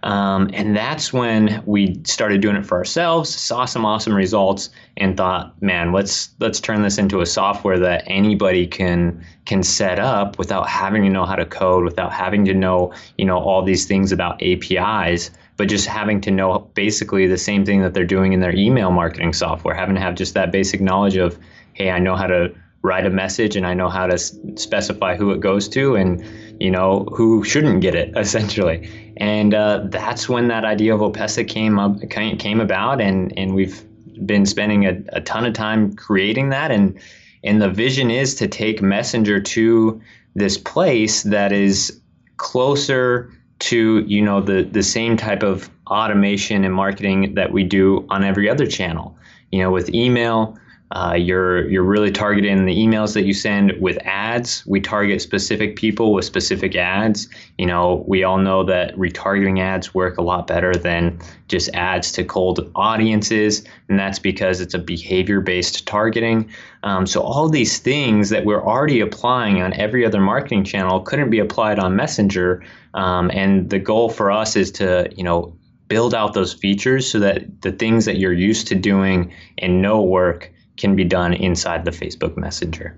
Um, 0.03 0.49
and 0.53 0.75
that's 0.75 1.11
when 1.11 1.63
we 1.65 1.99
started 2.03 2.41
doing 2.41 2.55
it 2.55 2.65
for 2.65 2.77
ourselves, 2.77 3.33
saw 3.33 3.65
some 3.65 3.85
awesome 3.85 4.13
results, 4.13 4.69
and 4.97 5.17
thought, 5.17 5.59
man, 5.61 5.91
let's 5.91 6.29
let's 6.39 6.59
turn 6.59 6.81
this 6.81 6.97
into 6.97 7.21
a 7.21 7.25
software 7.25 7.79
that 7.79 8.03
anybody 8.07 8.67
can 8.67 9.25
can 9.45 9.63
set 9.63 9.99
up 9.99 10.37
without 10.37 10.67
having 10.67 11.03
to 11.03 11.09
know 11.09 11.25
how 11.25 11.35
to 11.35 11.45
code, 11.45 11.83
without 11.83 12.11
having 12.11 12.45
to 12.45 12.53
know, 12.53 12.93
you 13.17 13.25
know, 13.25 13.37
all 13.37 13.63
these 13.63 13.85
things 13.85 14.11
about 14.11 14.41
APIs, 14.41 15.31
but 15.57 15.67
just 15.67 15.87
having 15.87 16.21
to 16.21 16.31
know 16.31 16.59
basically 16.73 17.27
the 17.27 17.37
same 17.37 17.65
thing 17.65 17.81
that 17.81 17.93
they're 17.93 18.05
doing 18.05 18.33
in 18.33 18.39
their 18.39 18.55
email 18.55 18.91
marketing 18.91 19.33
software, 19.33 19.73
having 19.73 19.95
to 19.95 20.01
have 20.01 20.15
just 20.15 20.33
that 20.33 20.51
basic 20.51 20.81
knowledge 20.81 21.15
of, 21.15 21.37
hey, 21.73 21.91
I 21.91 21.99
know 21.99 22.15
how 22.15 22.27
to 22.27 22.53
write 22.85 23.05
a 23.05 23.09
message 23.09 23.55
and 23.55 23.65
I 23.65 23.73
know 23.73 23.89
how 23.89 24.05
to 24.05 24.17
specify 24.17 25.15
who 25.15 25.31
it 25.31 25.39
goes 25.39 25.67
to 25.69 25.95
and 25.95 26.23
you 26.59 26.71
know 26.71 27.07
who 27.13 27.43
shouldn't 27.43 27.81
get 27.81 27.95
it 27.95 28.13
essentially. 28.17 28.89
And 29.17 29.53
uh, 29.53 29.83
that's 29.85 30.27
when 30.27 30.47
that 30.49 30.65
idea 30.65 30.95
of 30.95 31.01
Opesta 31.01 31.47
came 31.47 31.79
up 31.79 31.97
came 32.09 32.59
about 32.59 33.01
and 33.01 33.37
and 33.37 33.55
we've 33.55 33.83
been 34.25 34.45
spending 34.45 34.85
a, 34.85 35.01
a 35.09 35.21
ton 35.21 35.45
of 35.45 35.53
time 35.53 35.95
creating 35.95 36.49
that 36.49 36.71
and 36.71 36.99
and 37.43 37.61
the 37.61 37.69
vision 37.69 38.09
is 38.09 38.33
to 38.35 38.47
take 38.47 38.81
Messenger 38.81 39.39
to 39.39 40.01
this 40.33 40.57
place 40.57 41.23
that 41.23 41.51
is 41.51 42.01
closer 42.37 43.31
to 43.59 44.03
you 44.07 44.21
know 44.21 44.41
the 44.41 44.63
the 44.63 44.83
same 44.83 45.15
type 45.15 45.43
of 45.43 45.69
automation 45.87 46.63
and 46.63 46.73
marketing 46.73 47.33
that 47.35 47.51
we 47.51 47.63
do 47.63 48.05
on 48.09 48.23
every 48.23 48.49
other 48.49 48.65
channel. 48.65 49.15
You 49.51 49.61
know, 49.61 49.71
with 49.71 49.93
email, 49.93 50.57
uh, 50.91 51.15
you're 51.17 51.67
you're 51.67 51.83
really 51.83 52.11
targeting 52.11 52.65
the 52.65 52.75
emails 52.75 53.15
that 53.15 53.25
you 53.25 53.33
send 53.33 53.73
with 53.81 53.97
ads. 54.03 54.63
We 54.67 54.79
target 54.79 55.19
specific 55.19 55.75
people 55.75 56.13
with 56.13 56.25
specific 56.25 56.75
ads. 56.75 57.27
You 57.57 57.65
know, 57.65 58.03
we 58.07 58.23
all 58.23 58.37
know 58.37 58.63
that 58.65 58.95
retargeting 58.95 59.59
ads 59.59 59.95
work 59.95 60.17
a 60.17 60.21
lot 60.21 60.45
better 60.45 60.75
than 60.75 61.19
just 61.47 61.73
ads 61.73 62.11
to 62.13 62.23
cold 62.23 62.71
audiences, 62.75 63.63
and 63.89 63.97
that's 63.97 64.19
because 64.19 64.61
it's 64.61 64.75
a 64.75 64.79
behavior-based 64.79 65.87
targeting. 65.87 66.49
Um, 66.83 67.07
so 67.07 67.21
all 67.21 67.49
these 67.49 67.79
things 67.79 68.29
that 68.29 68.45
we're 68.45 68.63
already 68.63 68.99
applying 68.99 69.63
on 69.63 69.73
every 69.73 70.05
other 70.05 70.21
marketing 70.21 70.63
channel 70.63 70.99
couldn't 71.01 71.31
be 71.31 71.39
applied 71.39 71.79
on 71.79 71.95
Messenger. 71.95 72.63
Um, 72.93 73.31
and 73.33 73.71
the 73.71 73.79
goal 73.79 74.09
for 74.09 74.31
us 74.31 74.55
is 74.55 74.71
to 74.73 75.09
you 75.15 75.23
know 75.23 75.57
build 75.87 76.13
out 76.13 76.33
those 76.33 76.53
features 76.53 77.09
so 77.09 77.19
that 77.19 77.61
the 77.61 77.71
things 77.71 78.05
that 78.05 78.17
you're 78.17 78.33
used 78.33 78.67
to 78.67 78.75
doing 78.75 79.33
and 79.57 79.81
know 79.81 80.01
work 80.01 80.51
can 80.77 80.95
be 80.95 81.03
done 81.03 81.33
inside 81.33 81.85
the 81.85 81.91
Facebook 81.91 82.37
Messenger. 82.37 82.97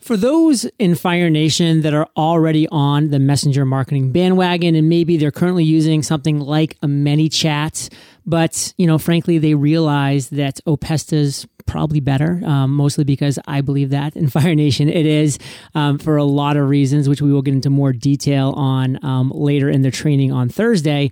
For 0.00 0.16
those 0.16 0.64
in 0.78 0.94
Fire 0.94 1.28
Nation 1.28 1.82
that 1.82 1.92
are 1.92 2.08
already 2.16 2.66
on 2.68 3.10
the 3.10 3.18
messenger 3.18 3.66
marketing 3.66 4.12
bandwagon 4.12 4.74
and 4.74 4.88
maybe 4.88 5.18
they're 5.18 5.30
currently 5.30 5.62
using 5.62 6.02
something 6.02 6.40
like 6.40 6.78
a 6.82 6.86
ManyChat, 6.86 7.92
but 8.24 8.72
you 8.78 8.86
know, 8.86 8.96
frankly, 8.96 9.36
they 9.36 9.54
realize 9.54 10.30
that 10.30 10.58
Opesta's 10.66 11.46
probably 11.66 12.00
better, 12.00 12.40
um, 12.46 12.74
mostly 12.74 13.04
because 13.04 13.38
I 13.46 13.60
believe 13.60 13.90
that 13.90 14.16
in 14.16 14.28
Fire 14.30 14.54
Nation 14.54 14.88
it 14.88 15.04
is 15.04 15.38
um, 15.74 15.98
for 15.98 16.16
a 16.16 16.24
lot 16.24 16.56
of 16.56 16.66
reasons, 16.70 17.06
which 17.06 17.20
we 17.20 17.30
will 17.30 17.42
get 17.42 17.52
into 17.52 17.68
more 17.68 17.92
detail 17.92 18.54
on 18.56 19.02
um, 19.04 19.30
later 19.34 19.68
in 19.68 19.82
the 19.82 19.90
training 19.90 20.32
on 20.32 20.48
Thursday. 20.48 21.10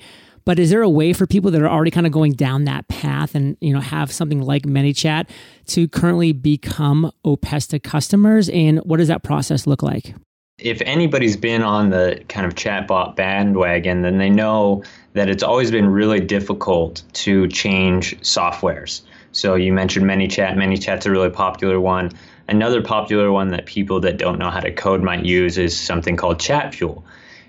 But 0.49 0.59
is 0.59 0.71
there 0.71 0.81
a 0.81 0.89
way 0.89 1.13
for 1.13 1.27
people 1.27 1.51
that 1.51 1.61
are 1.61 1.69
already 1.69 1.91
kind 1.91 2.07
of 2.07 2.13
going 2.15 2.33
down 2.33 2.65
that 2.65 2.89
path 2.89 3.35
and 3.35 3.59
you 3.61 3.71
know 3.71 3.81
have 3.81 4.11
something 4.11 4.41
like 4.41 4.63
ManyChat 4.63 5.29
to 5.67 5.87
currently 5.89 6.33
become 6.33 7.13
Opesta 7.23 7.83
customers? 7.83 8.49
And 8.49 8.79
what 8.79 8.97
does 8.97 9.09
that 9.09 9.23
process 9.23 9.67
look 9.67 9.83
like? 9.83 10.15
If 10.57 10.81
anybody's 10.87 11.37
been 11.37 11.61
on 11.61 11.91
the 11.91 12.25
kind 12.31 12.47
of 12.47 12.55
chatbot 12.55 13.15
bandwagon, 13.15 14.01
then 14.01 14.17
they 14.17 14.31
know 14.31 14.83
that 15.13 15.29
it's 15.29 15.43
always 15.43 15.71
been 15.71 15.91
really 15.91 16.19
difficult 16.19 17.03
to 17.13 17.47
change 17.49 18.19
softwares. 18.21 19.03
So 19.33 19.55
you 19.55 19.75
mentioned 19.75 20.07
ManyChat. 20.07 20.55
ManyChat's 20.55 21.05
a 21.05 21.11
really 21.11 21.29
popular 21.29 21.79
one. 21.79 22.11
Another 22.49 22.81
popular 22.81 23.31
one 23.31 23.49
that 23.49 23.67
people 23.67 24.01
that 24.01 24.17
don't 24.17 24.39
know 24.39 24.49
how 24.49 24.61
to 24.61 24.73
code 24.73 25.03
might 25.03 25.27
use 25.27 25.59
is 25.59 25.79
something 25.79 26.17
called 26.17 26.39
ChatFuel. 26.39 27.03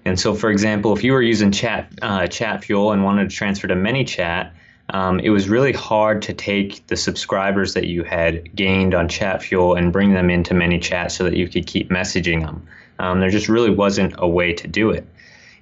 And 0.06 0.20
so, 0.20 0.34
for 0.34 0.50
example, 0.50 0.96
if 0.96 1.04
you 1.04 1.12
were 1.12 1.22
using 1.22 1.52
Chat 1.52 1.92
uh, 2.02 2.22
ChatFuel 2.22 2.94
and 2.94 3.04
wanted 3.04 3.30
to 3.30 3.36
transfer 3.36 3.68
to 3.68 3.76
ManyChat, 3.76 4.52
um, 4.92 5.20
it 5.20 5.30
was 5.30 5.50
really 5.50 5.74
hard 5.74 6.22
to 6.24 6.34
take 6.34 6.86
the 6.88 6.98
subscribers 6.98 7.74
that 7.76 7.88
you 7.88 8.04
had 8.04 8.56
gained 8.56 8.96
on 8.96 9.08
ChatFuel 9.08 9.78
and 9.78 9.94
bring 9.94 10.14
them 10.14 10.30
into 10.30 10.54
ManyChat 10.54 11.12
so 11.12 11.24
that 11.26 11.36
you 11.36 11.48
could 11.48 11.68
keep 11.68 11.90
messaging 11.90 12.42
them. 12.42 12.66
Um, 12.98 13.20
there 13.20 13.30
just 13.30 13.48
really 13.48 13.70
wasn't 13.70 14.16
a 14.18 14.28
way 14.28 14.52
to 14.54 14.68
do 14.68 14.90
it. 14.90 15.08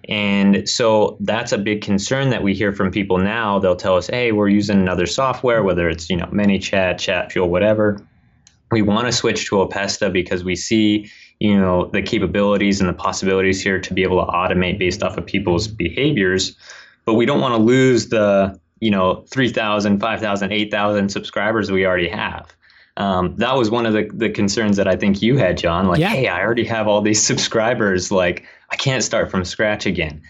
And 0.09 0.67
so 0.69 1.17
that's 1.19 1.51
a 1.51 1.57
big 1.57 1.81
concern 1.81 2.29
that 2.29 2.41
we 2.41 2.53
hear 2.53 2.71
from 2.71 2.91
people 2.91 3.17
now. 3.17 3.59
They'll 3.59 3.75
tell 3.75 3.97
us, 3.97 4.07
hey, 4.07 4.31
we're 4.31 4.47
using 4.47 4.79
another 4.79 5.05
software, 5.05 5.63
whether 5.63 5.89
it's, 5.89 6.09
you 6.09 6.15
know, 6.15 6.27
ManyChat, 6.27 6.95
ChatFuel, 6.95 7.49
whatever. 7.49 8.01
We 8.71 8.81
want 8.81 9.07
to 9.07 9.11
switch 9.11 9.47
to 9.47 9.55
Opesta 9.57 10.11
because 10.11 10.43
we 10.43 10.55
see 10.55 11.11
you 11.39 11.57
know 11.57 11.89
the 11.91 12.01
capabilities 12.01 12.79
and 12.79 12.89
the 12.89 12.93
possibilities 12.93 13.61
here 13.61 13.79
to 13.79 13.93
be 13.93 14.03
able 14.03 14.25
to 14.25 14.31
automate 14.31 14.79
based 14.79 15.03
off 15.03 15.17
of 15.17 15.25
people's 15.25 15.67
behaviors. 15.67 16.55
But 17.05 17.13
we 17.13 17.25
don't 17.25 17.39
want 17.39 17.53
to 17.53 17.61
lose 17.61 18.09
the 18.09 18.59
you 18.79 18.91
know 18.91 19.25
3000 19.29 19.99
5000 19.99 20.51
8000 20.51 21.09
subscribers 21.09 21.71
we 21.71 21.85
already 21.85 22.09
have. 22.09 22.53
Um, 22.97 23.35
that 23.35 23.55
was 23.55 23.69
one 23.69 23.85
of 23.85 23.93
the, 23.93 24.09
the 24.11 24.29
concerns 24.29 24.75
that 24.77 24.87
i 24.87 24.95
think 24.95 25.21
you 25.21 25.37
had 25.37 25.55
john 25.55 25.87
like 25.87 25.99
yeah. 25.99 26.09
hey 26.09 26.27
i 26.27 26.41
already 26.41 26.65
have 26.65 26.87
all 26.87 26.99
these 26.99 27.21
subscribers 27.31 28.11
like 28.11 28.43
i 28.71 28.75
can't 28.75 29.03
start 29.03 29.29
from 29.29 29.45
scratch 29.45 29.85
again. 29.85 30.21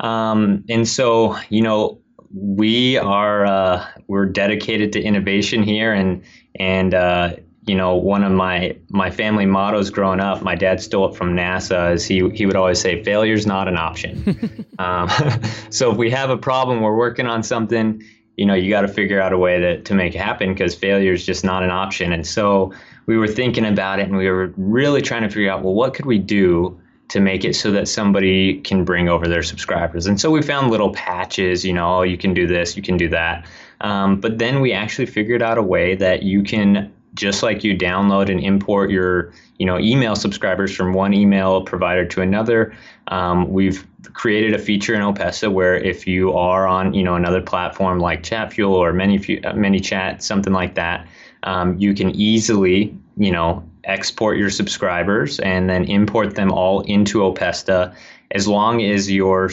Um, 0.00 0.64
and 0.68 0.86
so 0.88 1.36
you 1.48 1.62
know 1.62 2.00
we 2.32 2.96
are 2.96 3.44
uh, 3.44 3.86
we're 4.08 4.26
dedicated 4.26 4.92
to 4.92 5.02
innovation 5.02 5.62
here 5.62 5.92
and 5.92 6.22
and 6.56 6.94
uh, 6.94 7.36
you 7.66 7.76
know, 7.76 7.94
one 7.94 8.24
of 8.24 8.32
my 8.32 8.76
my 8.88 9.10
family 9.10 9.46
mottos 9.46 9.90
growing 9.90 10.18
up, 10.18 10.42
my 10.42 10.56
dad 10.56 10.80
stole 10.80 11.10
it 11.10 11.16
from 11.16 11.36
NASA, 11.36 11.94
is 11.94 12.04
he 12.04 12.28
he 12.30 12.44
would 12.44 12.56
always 12.56 12.80
say, 12.80 13.02
"Failure's 13.04 13.46
not 13.46 13.68
an 13.68 13.76
option." 13.76 14.66
um, 14.78 15.08
so 15.70 15.92
if 15.92 15.96
we 15.96 16.10
have 16.10 16.30
a 16.30 16.36
problem, 16.36 16.80
we're 16.80 16.96
working 16.96 17.26
on 17.26 17.42
something, 17.42 18.02
you 18.36 18.46
know, 18.46 18.54
you 18.54 18.68
got 18.68 18.80
to 18.82 18.88
figure 18.88 19.20
out 19.20 19.32
a 19.32 19.38
way 19.38 19.60
to 19.60 19.80
to 19.80 19.94
make 19.94 20.14
it 20.14 20.18
happen 20.18 20.52
because 20.52 20.74
failure 20.74 21.12
is 21.12 21.24
just 21.24 21.44
not 21.44 21.62
an 21.62 21.70
option. 21.70 22.12
And 22.12 22.26
so 22.26 22.72
we 23.06 23.16
were 23.16 23.28
thinking 23.28 23.64
about 23.64 24.00
it, 24.00 24.08
and 24.08 24.16
we 24.16 24.28
were 24.28 24.52
really 24.56 25.00
trying 25.00 25.22
to 25.22 25.28
figure 25.28 25.50
out, 25.50 25.62
well, 25.62 25.74
what 25.74 25.94
could 25.94 26.06
we 26.06 26.18
do 26.18 26.80
to 27.10 27.20
make 27.20 27.44
it 27.44 27.54
so 27.54 27.70
that 27.70 27.86
somebody 27.86 28.60
can 28.62 28.84
bring 28.84 29.08
over 29.08 29.28
their 29.28 29.42
subscribers? 29.44 30.06
And 30.06 30.20
so 30.20 30.32
we 30.32 30.42
found 30.42 30.72
little 30.72 30.92
patches, 30.92 31.64
you 31.64 31.74
know, 31.74 31.98
oh, 31.98 32.02
you 32.02 32.18
can 32.18 32.34
do 32.34 32.48
this, 32.48 32.76
you 32.76 32.82
can 32.82 32.96
do 32.96 33.08
that. 33.10 33.46
Um, 33.82 34.20
but 34.20 34.38
then 34.38 34.60
we 34.60 34.72
actually 34.72 35.06
figured 35.06 35.42
out 35.42 35.58
a 35.58 35.62
way 35.62 35.94
that 35.96 36.22
you 36.24 36.42
can 36.42 36.92
just 37.14 37.42
like 37.42 37.62
you 37.62 37.76
download 37.76 38.30
and 38.30 38.40
import 38.40 38.90
your 38.90 39.32
you 39.58 39.66
know 39.66 39.78
email 39.78 40.16
subscribers 40.16 40.74
from 40.74 40.92
one 40.92 41.12
email 41.12 41.62
provider 41.62 42.04
to 42.06 42.20
another 42.20 42.74
um, 43.08 43.50
we've 43.50 43.86
created 44.12 44.54
a 44.54 44.58
feature 44.58 44.94
in 44.94 45.00
opesta 45.00 45.52
where 45.52 45.76
if 45.76 46.06
you 46.06 46.32
are 46.32 46.66
on 46.66 46.94
you 46.94 47.02
know 47.02 47.14
another 47.14 47.40
platform 47.40 47.98
like 47.98 48.22
chatfuel 48.22 48.74
or 48.74 48.92
many 48.92 49.18
ManyChat 49.18 50.22
something 50.22 50.52
like 50.52 50.74
that 50.74 51.06
um, 51.42 51.78
you 51.78 51.94
can 51.94 52.10
easily 52.10 52.96
you 53.16 53.30
know 53.30 53.62
export 53.84 54.38
your 54.38 54.50
subscribers 54.50 55.40
and 55.40 55.68
then 55.68 55.84
import 55.84 56.34
them 56.34 56.52
all 56.52 56.80
into 56.82 57.18
opesta 57.18 57.94
as 58.30 58.46
long 58.48 58.82
as 58.82 59.10
you're 59.10 59.50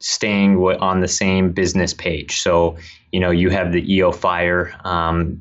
staying 0.00 0.56
on 0.56 1.00
the 1.00 1.08
same 1.08 1.52
business 1.52 1.94
page. 1.94 2.40
So 2.40 2.76
you 3.12 3.20
know 3.20 3.30
you 3.30 3.50
have 3.50 3.72
the 3.72 3.82
eofire 3.82 4.84
um, 4.84 5.38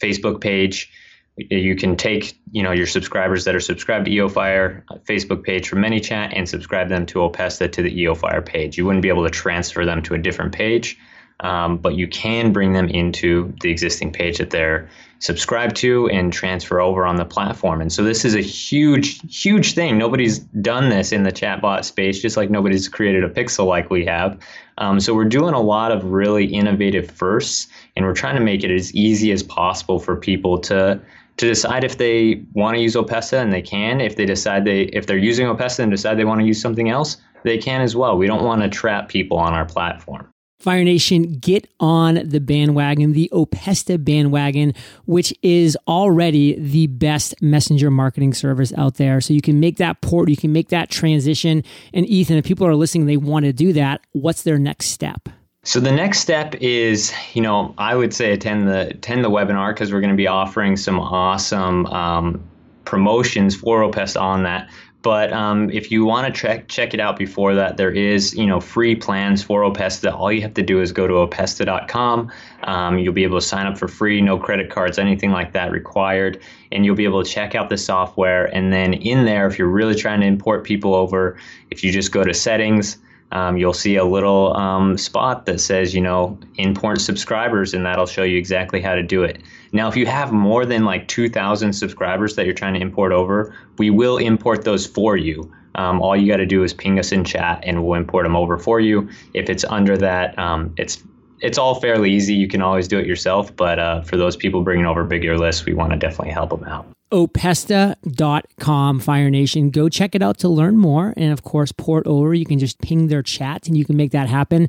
Facebook 0.00 0.40
page. 0.40 0.90
You 1.36 1.74
can 1.74 1.96
take 1.96 2.38
you 2.52 2.62
know 2.62 2.70
your 2.72 2.86
subscribers 2.86 3.44
that 3.44 3.54
are 3.54 3.60
subscribed 3.60 4.04
to 4.06 4.10
EOFire 4.12 4.82
uh, 4.88 4.96
Facebook 5.08 5.42
page 5.42 5.68
from 5.68 5.80
ManyChat 5.80 6.32
and 6.32 6.48
subscribe 6.48 6.88
them 6.88 7.06
to 7.06 7.18
Opesta 7.18 7.70
to 7.72 7.82
the 7.82 7.90
EOFire 8.04 8.44
page. 8.44 8.78
You 8.78 8.86
wouldn't 8.86 9.02
be 9.02 9.08
able 9.08 9.24
to 9.24 9.30
transfer 9.30 9.84
them 9.84 10.00
to 10.02 10.14
a 10.14 10.18
different 10.18 10.52
page. 10.52 10.96
um, 11.40 11.78
but 11.78 11.94
you 11.94 12.06
can 12.06 12.52
bring 12.52 12.72
them 12.72 12.88
into 12.88 13.52
the 13.60 13.70
existing 13.70 14.12
page 14.12 14.38
that 14.38 14.50
they're 14.50 14.88
subscribed 15.18 15.74
to 15.76 16.08
and 16.10 16.32
transfer 16.32 16.80
over 16.80 17.06
on 17.06 17.16
the 17.16 17.24
platform. 17.24 17.80
And 17.80 17.92
so 17.92 18.02
this 18.02 18.24
is 18.24 18.34
a 18.34 18.40
huge, 18.40 19.20
huge 19.34 19.74
thing. 19.74 19.96
Nobody's 19.98 20.38
done 20.38 20.90
this 20.90 21.12
in 21.12 21.22
the 21.22 21.32
chatbot 21.32 21.84
space, 21.84 22.20
just 22.20 22.36
like 22.36 22.50
nobody's 22.50 22.88
created 22.88 23.24
a 23.24 23.28
pixel 23.28 23.66
like 23.66 23.90
we 23.90 24.04
have. 24.04 24.38
Um, 24.78 25.00
so 25.00 25.14
we're 25.14 25.24
doing 25.24 25.54
a 25.54 25.60
lot 25.60 25.92
of 25.92 26.04
really 26.04 26.44
innovative 26.46 27.10
firsts, 27.10 27.68
and 27.96 28.04
we're 28.04 28.14
trying 28.14 28.34
to 28.34 28.40
make 28.40 28.64
it 28.64 28.70
as 28.70 28.94
easy 28.94 29.32
as 29.32 29.42
possible 29.42 29.98
for 29.98 30.16
people 30.16 30.58
to 30.60 31.00
to 31.36 31.46
decide 31.48 31.82
if 31.82 31.98
they 31.98 32.44
want 32.52 32.76
to 32.76 32.80
use 32.80 32.94
Opesta 32.94 33.42
and 33.42 33.52
they 33.52 33.62
can. 33.62 34.00
If 34.00 34.16
they 34.16 34.26
decide 34.26 34.64
they 34.64 34.82
if 34.82 35.06
they're 35.06 35.18
using 35.18 35.46
Opesta 35.46 35.80
and 35.80 35.90
decide 35.90 36.18
they 36.18 36.24
want 36.24 36.40
to 36.40 36.46
use 36.46 36.60
something 36.60 36.88
else, 36.88 37.16
they 37.42 37.58
can 37.58 37.80
as 37.80 37.96
well. 37.96 38.16
We 38.16 38.26
don't 38.26 38.44
want 38.44 38.62
to 38.62 38.68
trap 38.68 39.08
people 39.08 39.38
on 39.38 39.52
our 39.52 39.64
platform. 39.64 40.28
Fire 40.60 40.84
Nation, 40.84 41.34
get 41.40 41.68
on 41.78 42.26
the 42.26 42.40
bandwagon, 42.40 43.12
the 43.12 43.28
Opesta 43.34 44.02
bandwagon, 44.02 44.72
which 45.04 45.34
is 45.42 45.76
already 45.86 46.58
the 46.58 46.86
best 46.86 47.34
messenger 47.42 47.90
marketing 47.90 48.32
service 48.32 48.72
out 48.78 48.94
there. 48.94 49.20
So 49.20 49.34
you 49.34 49.42
can 49.42 49.60
make 49.60 49.76
that 49.76 50.00
port, 50.00 50.30
you 50.30 50.38
can 50.38 50.52
make 50.52 50.70
that 50.70 50.88
transition. 50.88 51.64
And 51.92 52.06
Ethan, 52.06 52.38
if 52.38 52.46
people 52.46 52.66
are 52.66 52.76
listening, 52.76 53.04
they 53.04 53.18
want 53.18 53.44
to 53.44 53.52
do 53.52 53.74
that, 53.74 54.00
what's 54.12 54.42
their 54.42 54.58
next 54.58 54.86
step? 54.86 55.28
So 55.66 55.80
the 55.80 55.90
next 55.90 56.18
step 56.18 56.54
is, 56.56 57.10
you 57.32 57.40
know, 57.40 57.74
I 57.78 57.96
would 57.96 58.12
say 58.12 58.32
attend 58.32 58.68
the 58.68 58.88
attend 58.88 59.24
the 59.24 59.30
webinar 59.30 59.74
because 59.74 59.92
we're 59.92 60.02
going 60.02 60.12
to 60.12 60.16
be 60.16 60.26
offering 60.26 60.76
some 60.76 61.00
awesome 61.00 61.86
um, 61.86 62.44
promotions 62.84 63.56
for 63.56 63.80
Opesta 63.80 64.20
on 64.20 64.42
that. 64.42 64.68
But 65.00 65.32
um, 65.32 65.70
if 65.70 65.90
you 65.90 66.04
want 66.04 66.26
to 66.26 66.38
check 66.38 66.68
check 66.68 66.92
it 66.92 67.00
out 67.00 67.16
before 67.16 67.54
that, 67.54 67.78
there 67.78 67.90
is 67.90 68.34
you 68.34 68.44
know 68.44 68.60
free 68.60 68.94
plans 68.94 69.42
for 69.42 69.62
Opesta. 69.62 70.12
All 70.12 70.30
you 70.30 70.42
have 70.42 70.52
to 70.52 70.62
do 70.62 70.82
is 70.82 70.92
go 70.92 71.06
to 71.06 71.14
opesta.com. 71.14 72.30
Um, 72.64 72.98
you'll 72.98 73.14
be 73.14 73.24
able 73.24 73.40
to 73.40 73.46
sign 73.46 73.66
up 73.66 73.78
for 73.78 73.88
free, 73.88 74.20
no 74.20 74.38
credit 74.38 74.68
cards, 74.68 74.98
anything 74.98 75.30
like 75.30 75.54
that 75.54 75.70
required, 75.72 76.42
and 76.72 76.84
you'll 76.84 76.94
be 76.94 77.04
able 77.04 77.24
to 77.24 77.30
check 77.30 77.54
out 77.54 77.70
the 77.70 77.78
software. 77.78 78.54
And 78.54 78.70
then 78.70 78.92
in 78.92 79.24
there, 79.24 79.46
if 79.46 79.58
you're 79.58 79.68
really 79.68 79.94
trying 79.94 80.20
to 80.20 80.26
import 80.26 80.64
people 80.64 80.94
over, 80.94 81.38
if 81.70 81.82
you 81.82 81.90
just 81.90 82.12
go 82.12 82.22
to 82.22 82.34
settings 82.34 82.98
um, 83.32 83.56
you'll 83.56 83.72
see 83.72 83.96
a 83.96 84.04
little 84.04 84.56
um, 84.56 84.96
spot 84.96 85.46
that 85.46 85.60
says, 85.60 85.94
you 85.94 86.00
know, 86.00 86.38
import 86.56 87.00
subscribers, 87.00 87.74
and 87.74 87.84
that'll 87.84 88.06
show 88.06 88.22
you 88.22 88.38
exactly 88.38 88.80
how 88.80 88.94
to 88.94 89.02
do 89.02 89.24
it. 89.24 89.42
Now, 89.72 89.88
if 89.88 89.96
you 89.96 90.06
have 90.06 90.32
more 90.32 90.64
than 90.64 90.84
like 90.84 91.08
2,000 91.08 91.72
subscribers 91.72 92.36
that 92.36 92.44
you're 92.44 92.54
trying 92.54 92.74
to 92.74 92.80
import 92.80 93.12
over, 93.12 93.54
we 93.78 93.90
will 93.90 94.18
import 94.18 94.64
those 94.64 94.86
for 94.86 95.16
you. 95.16 95.52
Um, 95.74 96.00
all 96.00 96.16
you 96.16 96.30
got 96.30 96.36
to 96.36 96.46
do 96.46 96.62
is 96.62 96.72
ping 96.72 96.98
us 96.98 97.10
in 97.10 97.24
chat, 97.24 97.60
and 97.64 97.84
we'll 97.84 97.98
import 97.98 98.24
them 98.24 98.36
over 98.36 98.56
for 98.58 98.78
you. 98.78 99.08
If 99.32 99.50
it's 99.50 99.64
under 99.64 99.96
that, 99.98 100.38
um, 100.38 100.72
it's 100.76 101.02
it's 101.40 101.58
all 101.58 101.74
fairly 101.74 102.12
easy. 102.12 102.34
You 102.34 102.46
can 102.46 102.62
always 102.62 102.86
do 102.86 102.98
it 102.98 103.06
yourself, 103.06 103.54
but 103.54 103.78
uh, 103.78 104.02
for 104.02 104.16
those 104.16 104.36
people 104.36 104.62
bringing 104.62 104.86
over 104.86 105.02
bigger 105.04 105.36
lists, 105.36 105.66
we 105.66 105.74
want 105.74 105.90
to 105.90 105.98
definitely 105.98 106.32
help 106.32 106.50
them 106.50 106.64
out 106.64 106.86
opesta.com 107.14 108.98
fire 108.98 109.30
nation. 109.30 109.70
Go 109.70 109.88
check 109.88 110.16
it 110.16 110.22
out 110.22 110.38
to 110.38 110.48
learn 110.48 110.76
more. 110.76 111.14
And 111.16 111.32
of 111.32 111.44
course 111.44 111.70
port 111.70 112.06
over 112.08 112.34
you 112.34 112.44
can 112.44 112.58
just 112.58 112.80
ping 112.80 113.06
their 113.06 113.22
chat 113.22 113.68
and 113.68 113.76
you 113.76 113.84
can 113.84 113.96
make 113.96 114.10
that 114.10 114.28
happen. 114.28 114.68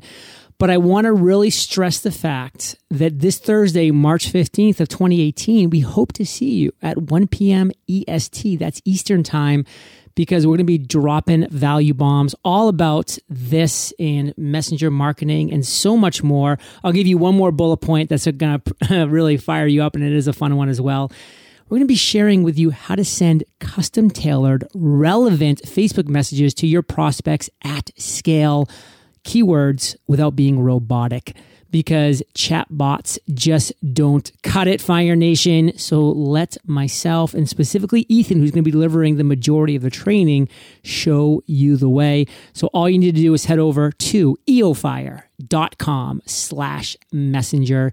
But 0.58 0.70
i 0.70 0.78
want 0.78 1.04
to 1.04 1.12
really 1.12 1.50
stress 1.50 2.00
the 2.00 2.10
fact 2.10 2.76
that 2.90 3.18
this 3.20 3.36
thursday 3.38 3.90
march 3.90 4.32
15th 4.32 4.80
of 4.80 4.88
2018 4.88 5.68
we 5.68 5.80
hope 5.80 6.14
to 6.14 6.24
see 6.24 6.54
you 6.54 6.72
at 6.80 6.96
1 6.96 7.28
p.m 7.28 7.72
est 7.86 8.56
that's 8.58 8.80
eastern 8.86 9.22
time 9.22 9.66
because 10.14 10.46
we're 10.46 10.52
going 10.52 10.60
to 10.60 10.64
be 10.64 10.78
dropping 10.78 11.46
value 11.50 11.92
bombs 11.92 12.34
all 12.42 12.68
about 12.68 13.18
this 13.28 13.92
and 13.98 14.32
messenger 14.38 14.90
marketing 14.90 15.52
and 15.52 15.66
so 15.66 15.94
much 15.94 16.22
more. 16.22 16.58
I'll 16.82 16.92
give 16.92 17.06
you 17.06 17.18
one 17.18 17.36
more 17.36 17.52
bullet 17.52 17.82
point 17.82 18.08
that's 18.08 18.26
going 18.26 18.62
to 18.88 19.04
really 19.04 19.36
fire 19.36 19.66
you 19.66 19.82
up 19.82 19.94
and 19.94 20.02
it 20.02 20.14
is 20.14 20.26
a 20.26 20.32
fun 20.32 20.56
one 20.56 20.70
as 20.70 20.80
well 20.80 21.12
we're 21.68 21.78
going 21.78 21.86
to 21.86 21.86
be 21.86 21.96
sharing 21.96 22.44
with 22.44 22.58
you 22.58 22.70
how 22.70 22.94
to 22.94 23.04
send 23.04 23.42
custom 23.58 24.08
tailored, 24.08 24.68
relevant 24.72 25.62
Facebook 25.62 26.06
messages 26.06 26.54
to 26.54 26.66
your 26.66 26.82
prospects 26.82 27.50
at 27.64 27.90
scale, 27.96 28.68
keywords 29.24 29.96
without 30.06 30.36
being 30.36 30.60
robotic 30.60 31.34
because 31.72 32.22
chatbots 32.34 33.18
just 33.34 33.72
don't 33.92 34.30
cut 34.42 34.68
it, 34.68 34.80
Fire 34.80 35.16
Nation. 35.16 35.76
So 35.76 36.08
let 36.08 36.56
myself 36.64 37.34
and 37.34 37.48
specifically 37.48 38.06
Ethan, 38.08 38.38
who's 38.38 38.52
going 38.52 38.62
to 38.62 38.68
be 38.68 38.70
delivering 38.70 39.16
the 39.16 39.24
majority 39.24 39.74
of 39.74 39.82
the 39.82 39.90
training, 39.90 40.48
show 40.84 41.42
you 41.46 41.76
the 41.76 41.88
way. 41.88 42.26
So 42.52 42.68
all 42.68 42.88
you 42.88 42.98
need 42.98 43.16
to 43.16 43.20
do 43.20 43.34
is 43.34 43.46
head 43.46 43.58
over 43.58 43.90
to 43.90 44.38
eofire.com 44.48 46.22
slash 46.26 46.96
messenger 47.12 47.92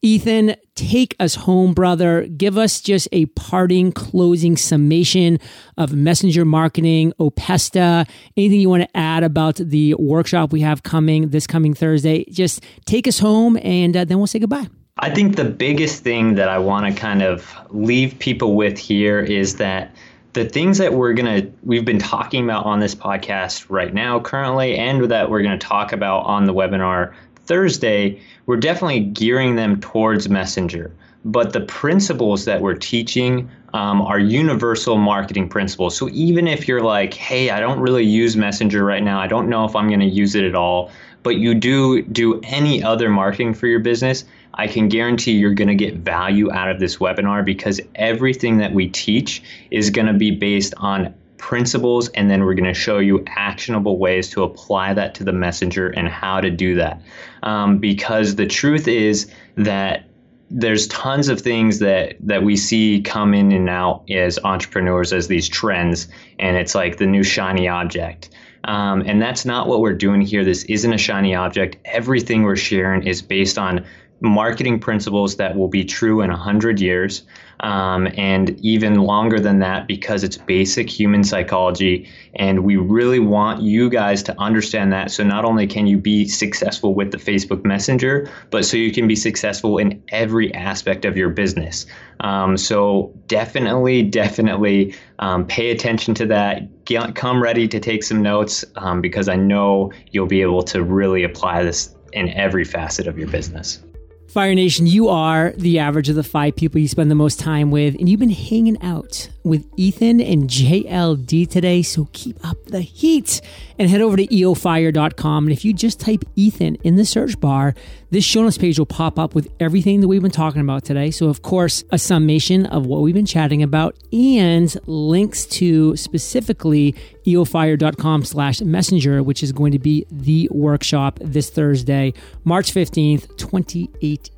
Ethan, 0.00 0.54
take 0.76 1.16
us 1.18 1.34
home, 1.34 1.74
brother. 1.74 2.24
Give 2.28 2.56
us 2.56 2.80
just 2.80 3.08
a 3.10 3.26
parting, 3.26 3.90
closing 3.90 4.56
summation 4.56 5.40
of 5.76 5.92
messenger 5.92 6.44
marketing, 6.44 7.12
Opesta, 7.18 8.08
anything 8.36 8.60
you 8.60 8.68
want 8.68 8.84
to 8.84 8.96
add 8.96 9.24
about 9.24 9.56
the 9.56 9.94
workshop 9.94 10.52
we 10.52 10.60
have 10.60 10.84
coming 10.84 11.30
this 11.30 11.48
coming 11.48 11.74
Thursday. 11.74 12.24
Just 12.30 12.62
take 12.86 13.08
us 13.08 13.18
home 13.18 13.58
and 13.62 13.96
uh, 13.96 14.04
then 14.04 14.18
we'll 14.18 14.28
say 14.28 14.38
goodbye. 14.38 14.68
I 15.00 15.10
think 15.10 15.34
the 15.34 15.44
biggest 15.44 16.04
thing 16.04 16.36
that 16.36 16.48
I 16.48 16.58
want 16.58 16.86
to 16.86 17.00
kind 17.00 17.22
of 17.22 17.52
leave 17.70 18.16
people 18.20 18.54
with 18.54 18.78
here 18.78 19.18
is 19.18 19.56
that 19.56 19.94
the 20.32 20.44
things 20.44 20.78
that 20.78 20.94
we're 20.94 21.14
going 21.14 21.42
to 21.42 21.52
we've 21.64 21.84
been 21.84 21.98
talking 21.98 22.44
about 22.44 22.64
on 22.64 22.78
this 22.78 22.94
podcast 22.94 23.66
right 23.68 23.92
now 23.92 24.20
currently 24.20 24.76
and 24.76 25.10
that 25.10 25.30
we're 25.30 25.42
going 25.42 25.58
to 25.58 25.66
talk 25.66 25.92
about 25.92 26.20
on 26.26 26.44
the 26.44 26.54
webinar 26.54 27.14
Thursday, 27.48 28.20
we're 28.46 28.58
definitely 28.58 29.00
gearing 29.00 29.56
them 29.56 29.80
towards 29.80 30.28
Messenger. 30.28 30.92
But 31.24 31.52
the 31.52 31.62
principles 31.62 32.44
that 32.44 32.60
we're 32.60 32.76
teaching 32.76 33.50
um, 33.74 34.00
are 34.02 34.18
universal 34.18 34.96
marketing 34.96 35.48
principles. 35.48 35.96
So 35.96 36.08
even 36.10 36.46
if 36.46 36.68
you're 36.68 36.82
like, 36.82 37.14
hey, 37.14 37.50
I 37.50 37.58
don't 37.58 37.80
really 37.80 38.04
use 38.04 38.36
Messenger 38.36 38.84
right 38.84 39.02
now, 39.02 39.18
I 39.18 39.26
don't 39.26 39.48
know 39.48 39.64
if 39.64 39.74
I'm 39.74 39.88
going 39.88 40.00
to 40.00 40.06
use 40.06 40.34
it 40.34 40.44
at 40.44 40.54
all, 40.54 40.90
but 41.22 41.36
you 41.36 41.54
do 41.54 42.02
do 42.02 42.40
any 42.44 42.82
other 42.82 43.08
marketing 43.08 43.54
for 43.54 43.66
your 43.66 43.80
business, 43.80 44.24
I 44.54 44.66
can 44.66 44.88
guarantee 44.88 45.32
you're 45.32 45.54
going 45.54 45.68
to 45.68 45.74
get 45.74 45.96
value 45.96 46.52
out 46.52 46.70
of 46.70 46.80
this 46.80 46.96
webinar 46.98 47.44
because 47.44 47.80
everything 47.94 48.58
that 48.58 48.72
we 48.72 48.88
teach 48.88 49.42
is 49.70 49.90
going 49.90 50.06
to 50.06 50.14
be 50.14 50.30
based 50.30 50.74
on 50.78 51.14
principles, 51.38 52.08
and 52.10 52.30
then 52.30 52.44
we're 52.44 52.54
going 52.54 52.72
to 52.72 52.78
show 52.78 52.98
you 52.98 53.24
actionable 53.28 53.98
ways 53.98 54.28
to 54.30 54.42
apply 54.42 54.94
that 54.94 55.14
to 55.14 55.24
the 55.24 55.32
messenger 55.32 55.88
and 55.88 56.08
how 56.08 56.40
to 56.40 56.50
do 56.50 56.74
that. 56.74 57.00
Um, 57.42 57.78
because 57.78 58.34
the 58.34 58.46
truth 58.46 58.86
is 58.88 59.30
that 59.56 60.04
there's 60.50 60.86
tons 60.88 61.28
of 61.28 61.40
things 61.40 61.78
that 61.78 62.16
that 62.20 62.42
we 62.42 62.56
see 62.56 63.02
come 63.02 63.34
in 63.34 63.52
and 63.52 63.68
out 63.68 64.10
as 64.10 64.38
entrepreneurs 64.44 65.12
as 65.12 65.28
these 65.28 65.48
trends, 65.48 66.08
and 66.38 66.56
it's 66.56 66.74
like 66.74 66.96
the 66.96 67.06
new 67.06 67.22
shiny 67.22 67.68
object. 67.68 68.30
Um, 68.64 69.02
and 69.06 69.22
that's 69.22 69.44
not 69.44 69.66
what 69.68 69.80
we're 69.80 69.94
doing 69.94 70.20
here. 70.20 70.44
This 70.44 70.64
isn't 70.64 70.92
a 70.92 70.98
shiny 70.98 71.34
object. 71.34 71.76
Everything 71.84 72.42
we're 72.42 72.56
sharing 72.56 73.06
is 73.06 73.22
based 73.22 73.56
on 73.56 73.84
marketing 74.20 74.80
principles 74.80 75.36
that 75.36 75.56
will 75.56 75.68
be 75.68 75.84
true 75.84 76.20
in 76.20 76.30
100 76.30 76.80
years 76.80 77.22
um, 77.60 78.08
and 78.16 78.58
even 78.60 78.94
longer 78.96 79.40
than 79.40 79.58
that 79.60 79.86
because 79.86 80.24
it's 80.24 80.36
basic 80.36 80.88
human 80.88 81.24
psychology. 81.24 82.08
And 82.36 82.64
we 82.64 82.76
really 82.76 83.18
want 83.18 83.62
you 83.62 83.88
guys 83.88 84.22
to 84.24 84.40
understand 84.40 84.92
that. 84.92 85.10
So 85.10 85.24
not 85.24 85.44
only 85.44 85.66
can 85.66 85.86
you 85.86 85.98
be 85.98 86.26
successful 86.26 86.94
with 86.94 87.10
the 87.10 87.18
Facebook 87.18 87.64
Messenger, 87.64 88.30
but 88.50 88.64
so 88.64 88.76
you 88.76 88.92
can 88.92 89.06
be 89.06 89.16
successful 89.16 89.78
in 89.78 90.02
every 90.08 90.52
aspect 90.54 91.04
of 91.04 91.16
your 91.16 91.30
business. 91.30 91.86
Um, 92.20 92.56
so 92.56 93.12
definitely, 93.26 94.02
definitely 94.02 94.94
um, 95.18 95.46
pay 95.46 95.70
attention 95.70 96.14
to 96.14 96.26
that. 96.26 96.84
Get, 96.84 97.14
come 97.14 97.42
ready 97.42 97.68
to 97.68 97.78
take 97.78 98.02
some 98.02 98.22
notes 98.22 98.64
um, 98.76 99.00
because 99.00 99.28
I 99.28 99.36
know 99.36 99.92
you'll 100.10 100.26
be 100.26 100.42
able 100.42 100.62
to 100.64 100.82
really 100.82 101.22
apply 101.22 101.62
this 101.62 101.94
in 102.12 102.30
every 102.30 102.64
facet 102.64 103.06
of 103.06 103.18
your 103.18 103.28
business. 103.28 103.80
Fire 104.28 104.54
Nation, 104.54 104.86
you 104.86 105.08
are 105.08 105.52
the 105.56 105.78
average 105.78 106.10
of 106.10 106.14
the 106.14 106.22
five 106.22 106.54
people 106.54 106.78
you 106.78 106.86
spend 106.86 107.10
the 107.10 107.14
most 107.14 107.40
time 107.40 107.70
with, 107.70 107.94
and 107.94 108.10
you've 108.10 108.20
been 108.20 108.28
hanging 108.28 108.80
out 108.82 109.30
with 109.48 109.66
Ethan 109.76 110.20
and 110.20 110.48
JLD 110.48 111.48
today. 111.48 111.82
So 111.82 112.08
keep 112.12 112.44
up 112.46 112.62
the 112.66 112.80
heat 112.80 113.40
and 113.78 113.90
head 113.90 114.00
over 114.00 114.16
to 114.16 114.26
eofire.com. 114.26 115.44
And 115.44 115.52
if 115.52 115.64
you 115.64 115.72
just 115.72 115.98
type 116.00 116.24
Ethan 116.36 116.76
in 116.76 116.96
the 116.96 117.04
search 117.04 117.40
bar, 117.40 117.74
this 118.10 118.24
show 118.24 118.42
notes 118.42 118.58
page 118.58 118.78
will 118.78 118.86
pop 118.86 119.18
up 119.18 119.34
with 119.34 119.48
everything 119.60 120.00
that 120.00 120.08
we've 120.08 120.22
been 120.22 120.30
talking 120.30 120.60
about 120.60 120.84
today. 120.84 121.10
So, 121.10 121.28
of 121.28 121.42
course, 121.42 121.84
a 121.90 121.98
summation 121.98 122.66
of 122.66 122.86
what 122.86 123.00
we've 123.00 123.14
been 123.14 123.26
chatting 123.26 123.62
about 123.62 123.96
and 124.12 124.74
links 124.86 125.44
to 125.46 125.96
specifically 125.96 126.94
eofire.com 127.26 128.24
slash 128.24 128.60
messenger, 128.60 129.22
which 129.22 129.42
is 129.42 129.52
going 129.52 129.72
to 129.72 129.78
be 129.78 130.06
the 130.10 130.48
workshop 130.52 131.18
this 131.20 131.50
Thursday, 131.50 132.14
March 132.44 132.72
15th, 132.72 133.36
2018. 133.36 134.37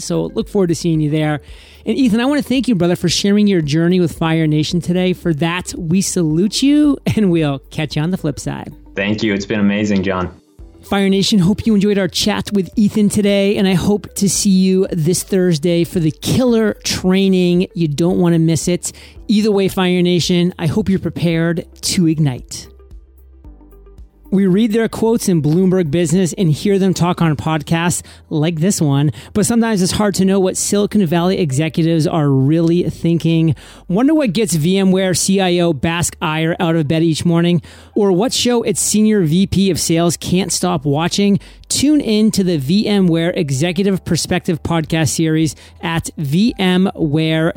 So 0.00 0.26
look 0.26 0.48
forward 0.48 0.68
to 0.68 0.74
seeing 0.74 1.00
you 1.00 1.10
there. 1.10 1.40
And 1.86 1.96
Ethan, 1.96 2.20
I 2.20 2.24
want 2.24 2.42
to 2.42 2.48
thank 2.48 2.66
you, 2.66 2.74
brother, 2.74 2.96
for 2.96 3.08
sharing 3.08 3.46
your 3.46 3.60
journey 3.60 4.00
with 4.00 4.16
Fire 4.16 4.46
Nation 4.46 4.80
today. 4.80 5.12
For 5.12 5.34
that, 5.34 5.74
we 5.76 6.00
salute 6.00 6.62
you 6.62 6.96
and 7.14 7.30
we'll 7.30 7.58
catch 7.70 7.96
you 7.96 8.02
on 8.02 8.10
the 8.10 8.16
flip 8.16 8.40
side. 8.40 8.74
Thank 8.94 9.22
you. 9.22 9.34
It's 9.34 9.46
been 9.46 9.60
amazing, 9.60 10.02
John. 10.02 10.40
Fire 10.84 11.08
Nation, 11.08 11.38
hope 11.38 11.66
you 11.66 11.74
enjoyed 11.74 11.96
our 11.96 12.08
chat 12.08 12.50
with 12.52 12.70
Ethan 12.76 13.08
today, 13.08 13.56
and 13.56 13.66
I 13.66 13.72
hope 13.72 14.12
to 14.16 14.28
see 14.28 14.50
you 14.50 14.86
this 14.92 15.22
Thursday 15.22 15.82
for 15.82 15.98
the 15.98 16.10
killer 16.10 16.74
training. 16.84 17.68
You 17.74 17.88
don't 17.88 18.18
want 18.18 18.34
to 18.34 18.38
miss 18.38 18.68
it. 18.68 18.92
Either 19.26 19.50
way, 19.50 19.68
Fire 19.68 20.02
Nation, 20.02 20.52
I 20.58 20.66
hope 20.66 20.90
you're 20.90 20.98
prepared 20.98 21.66
to 21.82 22.06
ignite. 22.06 22.68
We 24.34 24.48
read 24.48 24.72
their 24.72 24.88
quotes 24.88 25.28
in 25.28 25.42
Bloomberg 25.42 25.92
Business 25.92 26.32
and 26.32 26.50
hear 26.50 26.76
them 26.76 26.92
talk 26.92 27.22
on 27.22 27.36
podcasts 27.36 28.02
like 28.30 28.56
this 28.56 28.80
one, 28.80 29.12
but 29.32 29.46
sometimes 29.46 29.80
it's 29.80 29.92
hard 29.92 30.16
to 30.16 30.24
know 30.24 30.40
what 30.40 30.56
Silicon 30.56 31.06
Valley 31.06 31.38
executives 31.38 32.04
are 32.04 32.28
really 32.28 32.82
thinking. 32.90 33.54
Wonder 33.86 34.12
what 34.12 34.32
gets 34.32 34.56
VMware 34.56 35.14
CIO 35.24 35.72
Bask 35.72 36.16
Iyer 36.20 36.56
out 36.58 36.74
of 36.74 36.88
bed 36.88 37.04
each 37.04 37.24
morning, 37.24 37.62
or 37.94 38.10
what 38.10 38.32
show 38.32 38.64
its 38.64 38.80
senior 38.80 39.22
VP 39.22 39.70
of 39.70 39.78
sales 39.78 40.16
can't 40.16 40.50
stop 40.50 40.84
watching? 40.84 41.38
Tune 41.68 42.00
in 42.00 42.30
to 42.32 42.44
the 42.44 42.58
VMware 42.58 43.36
Executive 43.36 44.04
Perspective 44.04 44.62
podcast 44.62 45.10
series 45.10 45.56
at 45.80 46.10
vmware.com 46.18 47.54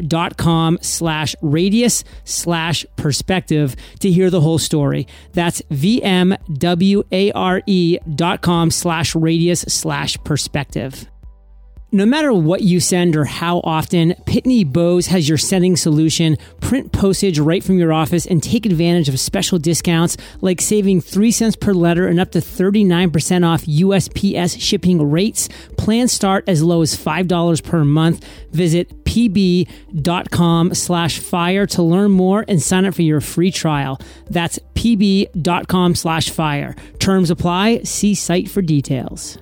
slash 0.81 1.35
radius 1.41 2.03
slash 2.23 2.85
perspective 2.95 3.75
to 3.99 4.11
hear 4.11 4.29
the 4.29 4.41
whole 4.41 4.59
story. 4.59 5.07
That's 5.33 5.61
vmware.com 5.63 6.31
slash 8.71 9.15
radius 9.15 9.61
slash 9.61 10.17
perspective. 10.23 11.07
No 11.89 12.05
matter 12.05 12.33
what 12.33 12.63
you 12.63 12.81
send 12.81 13.15
or 13.15 13.23
how 13.23 13.59
often, 13.63 14.11
Pitney 14.25 14.69
Bowes 14.69 15.07
has 15.07 15.29
your 15.29 15.37
sending 15.37 15.77
solution. 15.77 16.37
Print 16.59 16.91
postage 16.91 17.39
right 17.39 17.63
from 17.63 17.79
your 17.79 17.93
office 17.93 18.25
and 18.25 18.43
take 18.43 18.65
advantage 18.65 19.07
of 19.07 19.17
special 19.21 19.57
discounts 19.57 20.17
like 20.41 20.59
saving 20.59 20.99
3 20.99 21.31
cents 21.31 21.55
per 21.55 21.73
letter 21.73 22.05
and 22.05 22.19
up 22.19 22.31
to 22.31 22.39
39% 22.39 23.47
off 23.47 23.63
USPS 23.65 24.59
shipping 24.59 25.09
rates. 25.09 25.47
Plans 25.77 26.11
start 26.11 26.43
as 26.49 26.61
low 26.61 26.81
as 26.81 26.93
$5 26.93 27.63
per 27.63 27.85
month. 27.85 28.27
Visit 28.51 29.05
pb.com 29.05 30.73
slash 30.73 31.19
fire 31.19 31.65
to 31.67 31.81
learn 31.81 32.11
more 32.11 32.43
and 32.49 32.61
sign 32.61 32.83
up 32.83 32.95
for 32.95 33.01
your 33.01 33.21
free 33.21 33.49
trial. 33.49 33.97
That's 34.29 34.59
pb.com 34.73 35.95
slash 35.95 36.31
fire. 36.31 36.75
Terms 36.99 37.31
apply. 37.31 37.83
See 37.83 38.13
site 38.13 38.49
for 38.49 38.61
details. 38.61 39.37